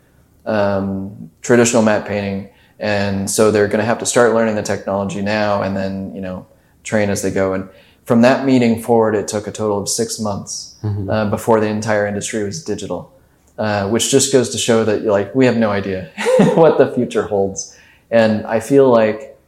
um, 0.44 1.30
traditional 1.40 1.82
matte 1.82 2.06
painting. 2.06 2.50
And 2.78 3.30
so 3.30 3.50
they're 3.50 3.66
going 3.66 3.80
to 3.80 3.86
have 3.86 3.98
to 4.00 4.06
start 4.06 4.34
learning 4.34 4.56
the 4.56 4.62
technology 4.62 5.22
now, 5.22 5.62
and 5.62 5.74
then 5.74 6.14
you 6.14 6.20
know 6.20 6.46
train 6.82 7.10
as 7.10 7.22
they 7.22 7.30
go. 7.30 7.52
And 7.52 7.68
from 8.04 8.22
that 8.22 8.44
meeting 8.44 8.82
forward, 8.82 9.14
it 9.14 9.28
took 9.28 9.46
a 9.46 9.52
total 9.52 9.78
of 9.78 9.88
six 9.88 10.18
months 10.18 10.76
mm-hmm. 10.82 11.08
uh, 11.08 11.30
before 11.30 11.60
the 11.60 11.68
entire 11.68 12.06
industry 12.06 12.42
was 12.42 12.64
digital, 12.64 13.12
uh, 13.58 13.88
which 13.88 14.10
just 14.10 14.32
goes 14.32 14.50
to 14.50 14.58
show 14.58 14.84
that 14.84 15.02
you're 15.02 15.12
like 15.12 15.34
we 15.34 15.46
have 15.46 15.56
no 15.56 15.70
idea 15.70 16.10
what 16.54 16.78
the 16.78 16.92
future 16.92 17.22
holds. 17.22 17.78
And 18.10 18.44
I 18.46 18.60
feel 18.60 18.90
like 18.90 19.38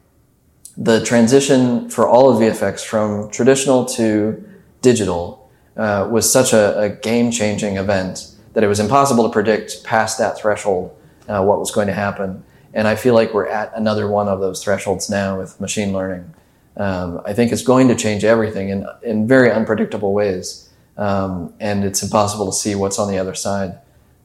the 0.77 1.03
transition 1.03 1.89
for 1.89 2.07
all 2.07 2.29
of 2.29 2.37
VFX 2.37 2.85
from 2.85 3.29
traditional 3.29 3.85
to 3.85 4.43
digital 4.81 5.51
uh, 5.75 6.07
was 6.09 6.31
such 6.31 6.53
a, 6.53 6.79
a 6.79 6.89
game 6.89 7.31
changing 7.31 7.77
event 7.77 8.33
that 8.53 8.63
it 8.63 8.67
was 8.67 8.79
impossible 8.79 9.23
to 9.23 9.29
predict 9.29 9.83
past 9.83 10.17
that 10.19 10.37
threshold 10.37 10.95
uh, 11.27 11.43
what 11.43 11.59
was 11.59 11.71
going 11.71 11.87
to 11.87 11.93
happen. 11.93 12.43
And 12.73 12.87
I 12.87 12.95
feel 12.95 13.13
like 13.13 13.33
we're 13.33 13.47
at 13.47 13.71
another 13.75 14.07
one 14.07 14.27
of 14.27 14.39
those 14.39 14.63
thresholds 14.63 15.09
now 15.09 15.37
with 15.37 15.59
machine 15.59 15.93
learning 15.93 16.33
um, 16.77 17.21
I 17.25 17.33
think 17.33 17.51
it's 17.51 17.63
going 17.63 17.87
to 17.89 17.95
change 17.95 18.23
everything 18.23 18.69
in, 18.69 18.85
in 19.03 19.27
very 19.27 19.51
unpredictable 19.51 20.13
ways. 20.13 20.69
Um, 20.97 21.53
and 21.59 21.83
it's 21.83 22.03
impossible 22.03 22.45
to 22.47 22.53
see 22.53 22.75
what's 22.75 22.99
on 22.99 23.09
the 23.09 23.17
other 23.17 23.33
side 23.33 23.79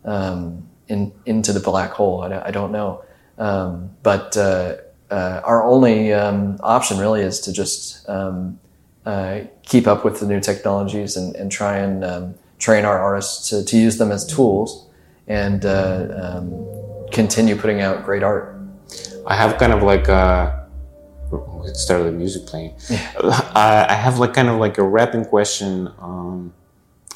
um, 0.05 0.67
in, 0.89 1.13
into 1.27 1.53
the 1.53 1.61
black 1.61 1.93
hole. 1.93 2.23
I, 2.23 2.47
I 2.47 2.51
don't 2.51 2.73
know. 2.73 3.05
Um, 3.39 3.91
but 4.03 4.37
uh, 4.37 4.77
uh, 5.11 5.41
our 5.45 5.65
only 5.65 6.13
um, 6.13 6.59
option 6.63 6.99
really 6.99 7.23
is 7.23 7.41
to 7.41 7.53
just 7.53 8.09
um, 8.09 8.59
uh, 9.07 9.41
keep 9.63 9.87
up 9.87 10.05
with 10.05 10.21
the 10.21 10.27
new 10.27 10.41
technologies 10.41 11.17
and, 11.17 11.35
and 11.37 11.51
try 11.51 11.79
and 11.79 12.35
train 12.59 12.85
our 12.85 12.99
artists 12.99 13.49
to, 13.51 13.65
to 13.65 13.79
use 13.79 13.99
them 13.99 14.11
as 14.11 14.27
tools 14.27 14.87
and 15.29 15.65
uh, 15.65 16.43
continue 17.13 17.57
putting 17.57 17.81
out 17.81 18.05
great 18.05 18.23
art. 18.23 18.59
I 19.27 19.37
have 19.37 19.59
kind 19.59 19.73
of 19.73 19.83
like 19.83 20.09
a 20.09 20.58
started 21.75 22.05
the 22.05 22.13
music 22.13 22.47
playing. 22.47 22.75
Yeah. 22.89 23.11
I, 23.55 23.87
I 23.91 23.95
have 23.95 24.19
like 24.19 24.35
kind 24.35 24.49
of 24.49 24.59
like 24.59 24.79
a 24.79 24.83
wrapping 24.83 25.25
question. 25.25 25.89
Um, 26.01 26.53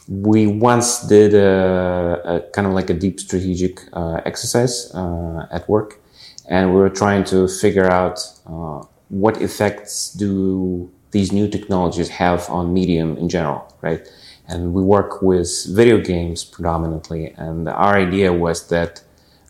we 0.08 0.46
once 0.46 1.06
did 1.06 1.34
a, 1.34 2.20
a, 2.24 2.40
kind 2.52 2.66
of 2.66 2.74
like 2.74 2.90
a 2.90 2.94
deep 2.94 3.20
strategic 3.20 3.80
uh, 3.92 4.20
exercise 4.24 4.92
uh, 4.94 5.46
at 5.50 5.68
work, 5.68 6.00
and 6.48 6.74
we 6.74 6.80
were 6.80 6.90
trying 6.90 7.24
to 7.24 7.48
figure 7.48 7.90
out 7.90 8.18
uh, 8.46 8.82
what 9.08 9.40
effects 9.40 10.12
do 10.12 10.90
these 11.12 11.32
new 11.32 11.48
technologies 11.48 12.08
have 12.08 12.48
on 12.50 12.72
medium 12.72 13.16
in 13.16 13.28
general, 13.28 13.72
right? 13.80 14.06
And 14.48 14.74
we 14.74 14.82
work 14.82 15.22
with 15.22 15.66
video 15.68 15.98
games 15.98 16.44
predominantly, 16.44 17.32
and 17.36 17.68
our 17.68 17.96
idea 17.96 18.32
was 18.32 18.68
that 18.68 19.02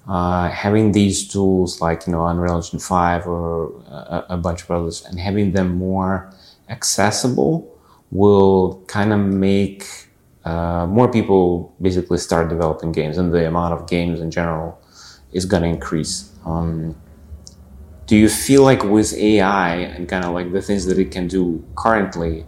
uh, 0.09 0.49
having 0.49 0.93
these 0.93 1.29
tools 1.29 1.81
like 1.81 2.07
you 2.07 2.13
know 2.13 2.27
Unreal 2.27 2.57
Engine 2.57 2.79
5 2.79 3.27
or 3.27 3.67
a, 3.87 4.25
a, 4.31 4.37
bunch 4.37 4.63
of 4.63 4.71
others 4.71 5.05
and 5.05 5.21
having 5.21 5.53
them 5.53 5.77
more 5.77 6.33
accessible 6.69 7.73
will 8.11 8.83
kind 8.89 9.13
of 9.13 9.21
make 9.21 9.87
uh, 10.45 10.87
more 10.87 11.11
people 11.11 11.75
basically 11.81 12.19
start 12.19 12.49
developing 12.49 12.93
games, 12.93 13.17
and 13.17 13.33
the 13.33 13.47
amount 13.47 13.75
of 13.75 13.89
games 13.89 14.21
in 14.21 14.31
general 14.31 14.81
is 15.33 15.45
going 15.45 15.63
to 15.63 15.69
increase. 15.69 16.33
Um, 16.45 16.97
do 18.07 18.17
you 18.17 18.29
feel 18.29 18.63
like 18.63 18.83
with 18.83 19.15
AI 19.15 19.77
and 19.77 20.09
kind 20.09 20.25
of 20.25 20.35
like 20.35 20.53
the 20.53 20.61
things 20.61 20.85
that 20.87 20.99
it 20.99 21.11
can 21.13 21.29
do 21.29 21.65
currently, 21.77 22.45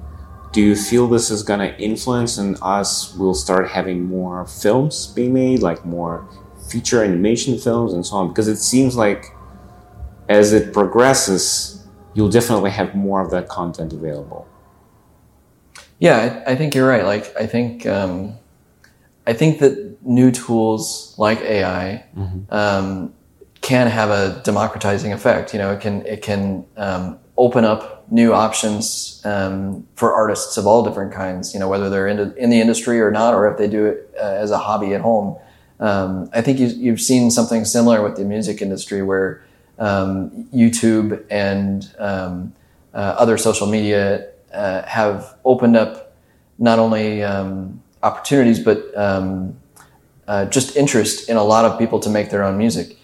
do 0.53 0.61
you 0.61 0.75
feel 0.77 1.07
this 1.07 1.31
is 1.31 1.43
going 1.43 1.61
to 1.61 1.81
influence 1.81 2.37
and 2.37 2.57
us 2.61 3.14
will 3.14 3.35
start 3.35 3.69
having 3.71 4.05
more 4.05 4.45
films 4.47 5.07
being 5.07 5.33
made, 5.33 5.61
like 5.61 5.85
more 5.85 6.29
feature 6.68 7.03
animation 7.03 7.59
films 7.59 7.92
and 7.92 8.05
so 8.05 8.16
on? 8.16 8.29
Because 8.29 8.48
it 8.48 8.57
seems 8.57 8.96
like 8.96 9.27
as 10.29 10.53
it 10.53 10.72
progresses, 10.72 11.85
you'll 12.14 12.31
definitely 12.31 12.70
have 12.70 12.94
more 12.94 13.20
of 13.20 13.31
that 13.31 13.48
content 13.48 13.92
available. 13.92 14.46
Yeah, 15.98 16.42
I, 16.46 16.53
I 16.53 16.57
think 16.57 16.74
you're 16.74 16.88
right. 16.88 17.05
Like, 17.05 17.35
I 17.37 17.46
think, 17.46 17.87
um, 17.87 18.35
I 19.27 19.33
think 19.33 19.61
that 19.61 20.05
new 20.05 20.31
tools 20.31 21.14
like 21.18 21.40
AI 21.40 22.05
um, 22.50 23.14
can 23.61 23.87
have 23.87 24.11
a 24.11 24.42
democratizing 24.44 25.12
effect. 25.12 25.55
You 25.55 25.59
know, 25.59 25.72
it 25.72 25.81
can 25.81 26.05
it 26.07 26.20
can 26.20 26.66
um, 26.77 27.18
open 27.38 27.64
up 27.64 28.11
new 28.12 28.35
options 28.35 29.22
um, 29.24 29.87
for 29.94 30.12
artists 30.12 30.59
of 30.59 30.66
all 30.66 30.85
different 30.85 31.12
kinds. 31.12 31.55
You 31.55 31.61
know, 31.61 31.68
whether 31.68 31.88
they're 31.88 32.07
in, 32.07 32.18
in 32.37 32.50
the 32.50 32.61
industry 32.61 33.00
or 33.00 33.11
not, 33.11 33.33
or 33.35 33.50
if 33.50 33.57
they 33.57 33.68
do 33.68 33.87
it 33.87 34.11
uh, 34.20 34.24
as 34.24 34.50
a 34.50 34.59
hobby 34.59 34.94
at 34.94 35.00
home. 35.00 35.38
Um, 35.80 36.30
I 36.32 36.40
think 36.40 36.58
you, 36.58 36.66
you've 36.66 37.00
seen 37.00 37.30
something 37.30 37.64
similar 37.64 38.02
with 38.02 38.16
the 38.16 38.24
music 38.24 38.62
industry, 38.62 39.02
where 39.02 39.42
um, 39.78 40.48
YouTube 40.54 41.24
and 41.30 41.92
um, 41.98 42.52
uh, 42.92 43.16
other 43.18 43.37
social 43.37 43.66
media 43.66 44.28
uh, 44.52 44.82
have 44.82 45.37
opened 45.44 45.76
up 45.76 46.14
not 46.58 46.78
only 46.78 47.22
um, 47.24 47.82
opportunities 48.02 48.60
but 48.60 48.96
um, 48.96 49.56
uh, 50.28 50.44
just 50.44 50.76
interest 50.76 51.28
in 51.28 51.37
a 51.37 51.42
lot 51.42 51.64
of 51.64 51.78
people 51.78 51.98
to 52.00 52.08
make 52.08 52.30
their 52.30 52.44
own 52.44 52.56
music. 52.56 52.96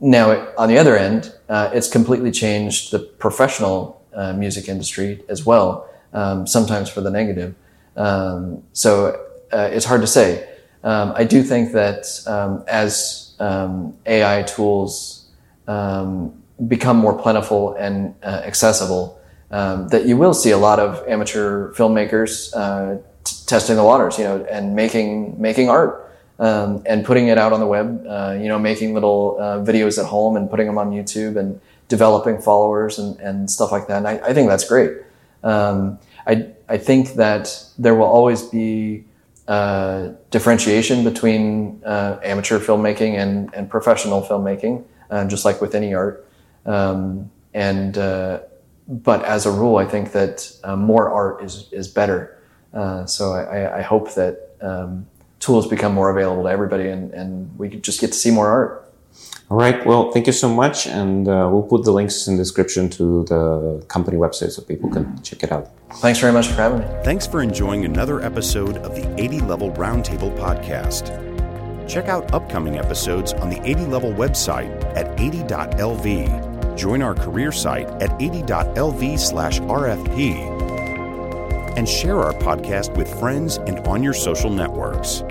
Now, 0.00 0.48
on 0.56 0.68
the 0.68 0.78
other 0.78 0.96
end, 0.96 1.32
uh, 1.48 1.70
it's 1.72 1.88
completely 1.88 2.30
changed 2.30 2.92
the 2.92 2.98
professional 2.98 4.02
uh, 4.14 4.32
music 4.32 4.68
industry 4.68 5.22
as 5.28 5.44
well, 5.44 5.88
um, 6.12 6.46
sometimes 6.46 6.88
for 6.88 7.00
the 7.00 7.10
negative. 7.10 7.54
So 8.72 9.26
uh, 9.52 9.68
it's 9.72 9.84
hard 9.84 10.00
to 10.00 10.06
say. 10.06 10.48
Um, 10.84 11.12
I 11.14 11.24
do 11.24 11.42
think 11.42 11.72
that 11.72 12.06
um, 12.26 12.64
as 12.66 13.34
um, 13.38 13.96
AI 14.06 14.42
tools 14.42 15.28
um, 15.68 16.42
become 16.66 16.96
more 16.96 17.16
plentiful 17.16 17.74
and 17.74 18.14
uh, 18.22 18.42
accessible, 18.44 19.20
um, 19.50 19.88
that 19.88 20.06
you 20.06 20.16
will 20.16 20.34
see 20.34 20.50
a 20.50 20.58
lot 20.58 20.78
of 20.80 21.06
amateur 21.06 21.72
filmmakers 21.74 22.54
uh, 22.56 23.00
t- 23.24 23.36
testing 23.46 23.76
the 23.76 23.84
waters, 23.84 24.18
you 24.18 24.24
know, 24.24 24.44
and 24.50 24.74
making 24.74 25.40
making 25.40 25.68
art 25.68 26.10
um, 26.38 26.82
and 26.86 27.04
putting 27.04 27.28
it 27.28 27.38
out 27.38 27.52
on 27.52 27.60
the 27.60 27.66
web. 27.66 28.04
Uh, 28.08 28.36
you 28.40 28.48
know, 28.48 28.58
making 28.58 28.94
little 28.94 29.36
uh, 29.38 29.58
videos 29.58 29.98
at 29.98 30.06
home 30.06 30.36
and 30.36 30.50
putting 30.50 30.66
them 30.66 30.78
on 30.78 30.90
YouTube 30.90 31.36
and 31.36 31.60
developing 31.88 32.40
followers 32.40 32.98
and, 32.98 33.20
and 33.20 33.50
stuff 33.50 33.70
like 33.70 33.86
that. 33.86 33.98
And 33.98 34.08
I, 34.08 34.14
I 34.28 34.32
think 34.32 34.48
that's 34.48 34.66
great. 34.66 34.92
I 36.26 36.46
I 36.68 36.78
think 36.78 37.14
that 37.14 37.64
there 37.78 37.94
will 37.94 38.06
always 38.06 38.42
be 38.42 39.04
uh, 39.48 40.10
differentiation 40.30 41.04
between 41.04 41.82
uh, 41.84 42.18
amateur 42.22 42.58
filmmaking 42.58 43.14
and, 43.14 43.52
and 43.54 43.68
professional 43.68 44.22
filmmaking, 44.22 44.84
uh, 45.10 45.24
just 45.26 45.44
like 45.44 45.60
with 45.60 45.74
any 45.74 45.94
art. 45.94 46.26
Um, 46.64 47.30
and 47.54 47.98
uh, 47.98 48.40
but 48.88 49.24
as 49.24 49.46
a 49.46 49.50
rule, 49.50 49.76
I 49.76 49.84
think 49.84 50.12
that 50.12 50.50
uh, 50.64 50.76
more 50.76 51.10
art 51.10 51.42
is 51.42 51.68
is 51.72 51.88
better. 51.88 52.38
Uh, 52.72 53.04
so 53.04 53.32
I, 53.32 53.78
I 53.78 53.82
hope 53.82 54.14
that 54.14 54.56
um, 54.62 55.06
tools 55.40 55.66
become 55.66 55.92
more 55.92 56.10
available 56.10 56.44
to 56.44 56.48
everybody, 56.48 56.88
and, 56.88 57.12
and 57.12 57.58
we 57.58 57.68
just 57.68 58.00
get 58.00 58.08
to 58.08 58.18
see 58.18 58.30
more 58.30 58.48
art. 58.48 58.81
All 59.50 59.58
right. 59.58 59.84
Well, 59.84 60.10
thank 60.12 60.26
you 60.26 60.32
so 60.32 60.48
much, 60.48 60.86
and 60.86 61.28
uh, 61.28 61.48
we'll 61.52 61.62
put 61.62 61.84
the 61.84 61.92
links 61.92 62.26
in 62.26 62.36
the 62.36 62.42
description 62.42 62.88
to 62.90 63.24
the 63.24 63.84
company 63.88 64.16
website 64.16 64.52
so 64.52 64.62
people 64.62 64.88
can 64.90 65.22
check 65.22 65.42
it 65.42 65.52
out. 65.52 65.68
Thanks 65.96 66.20
very 66.20 66.32
much 66.32 66.46
for 66.46 66.54
having 66.54 66.78
me. 66.80 66.86
Thanks 67.04 67.26
for 67.26 67.42
enjoying 67.42 67.84
another 67.84 68.22
episode 68.22 68.78
of 68.78 68.94
the 68.94 69.14
80 69.20 69.40
Level 69.40 69.70
Roundtable 69.72 70.34
podcast. 70.38 71.10
Check 71.86 72.08
out 72.08 72.32
upcoming 72.32 72.78
episodes 72.78 73.34
on 73.34 73.50
the 73.50 73.60
80 73.68 73.86
Level 73.86 74.12
website 74.12 74.70
at 74.96 75.14
80.lv. 75.18 76.76
Join 76.76 77.02
our 77.02 77.14
career 77.14 77.52
site 77.52 77.88
at 78.02 78.08
80.lv 78.18 79.18
slash 79.18 79.60
RFP. 79.60 80.50
And 81.76 81.86
share 81.86 82.18
our 82.20 82.32
podcast 82.32 82.96
with 82.96 83.12
friends 83.20 83.58
and 83.58 83.80
on 83.80 84.02
your 84.02 84.14
social 84.14 84.48
networks. 84.48 85.22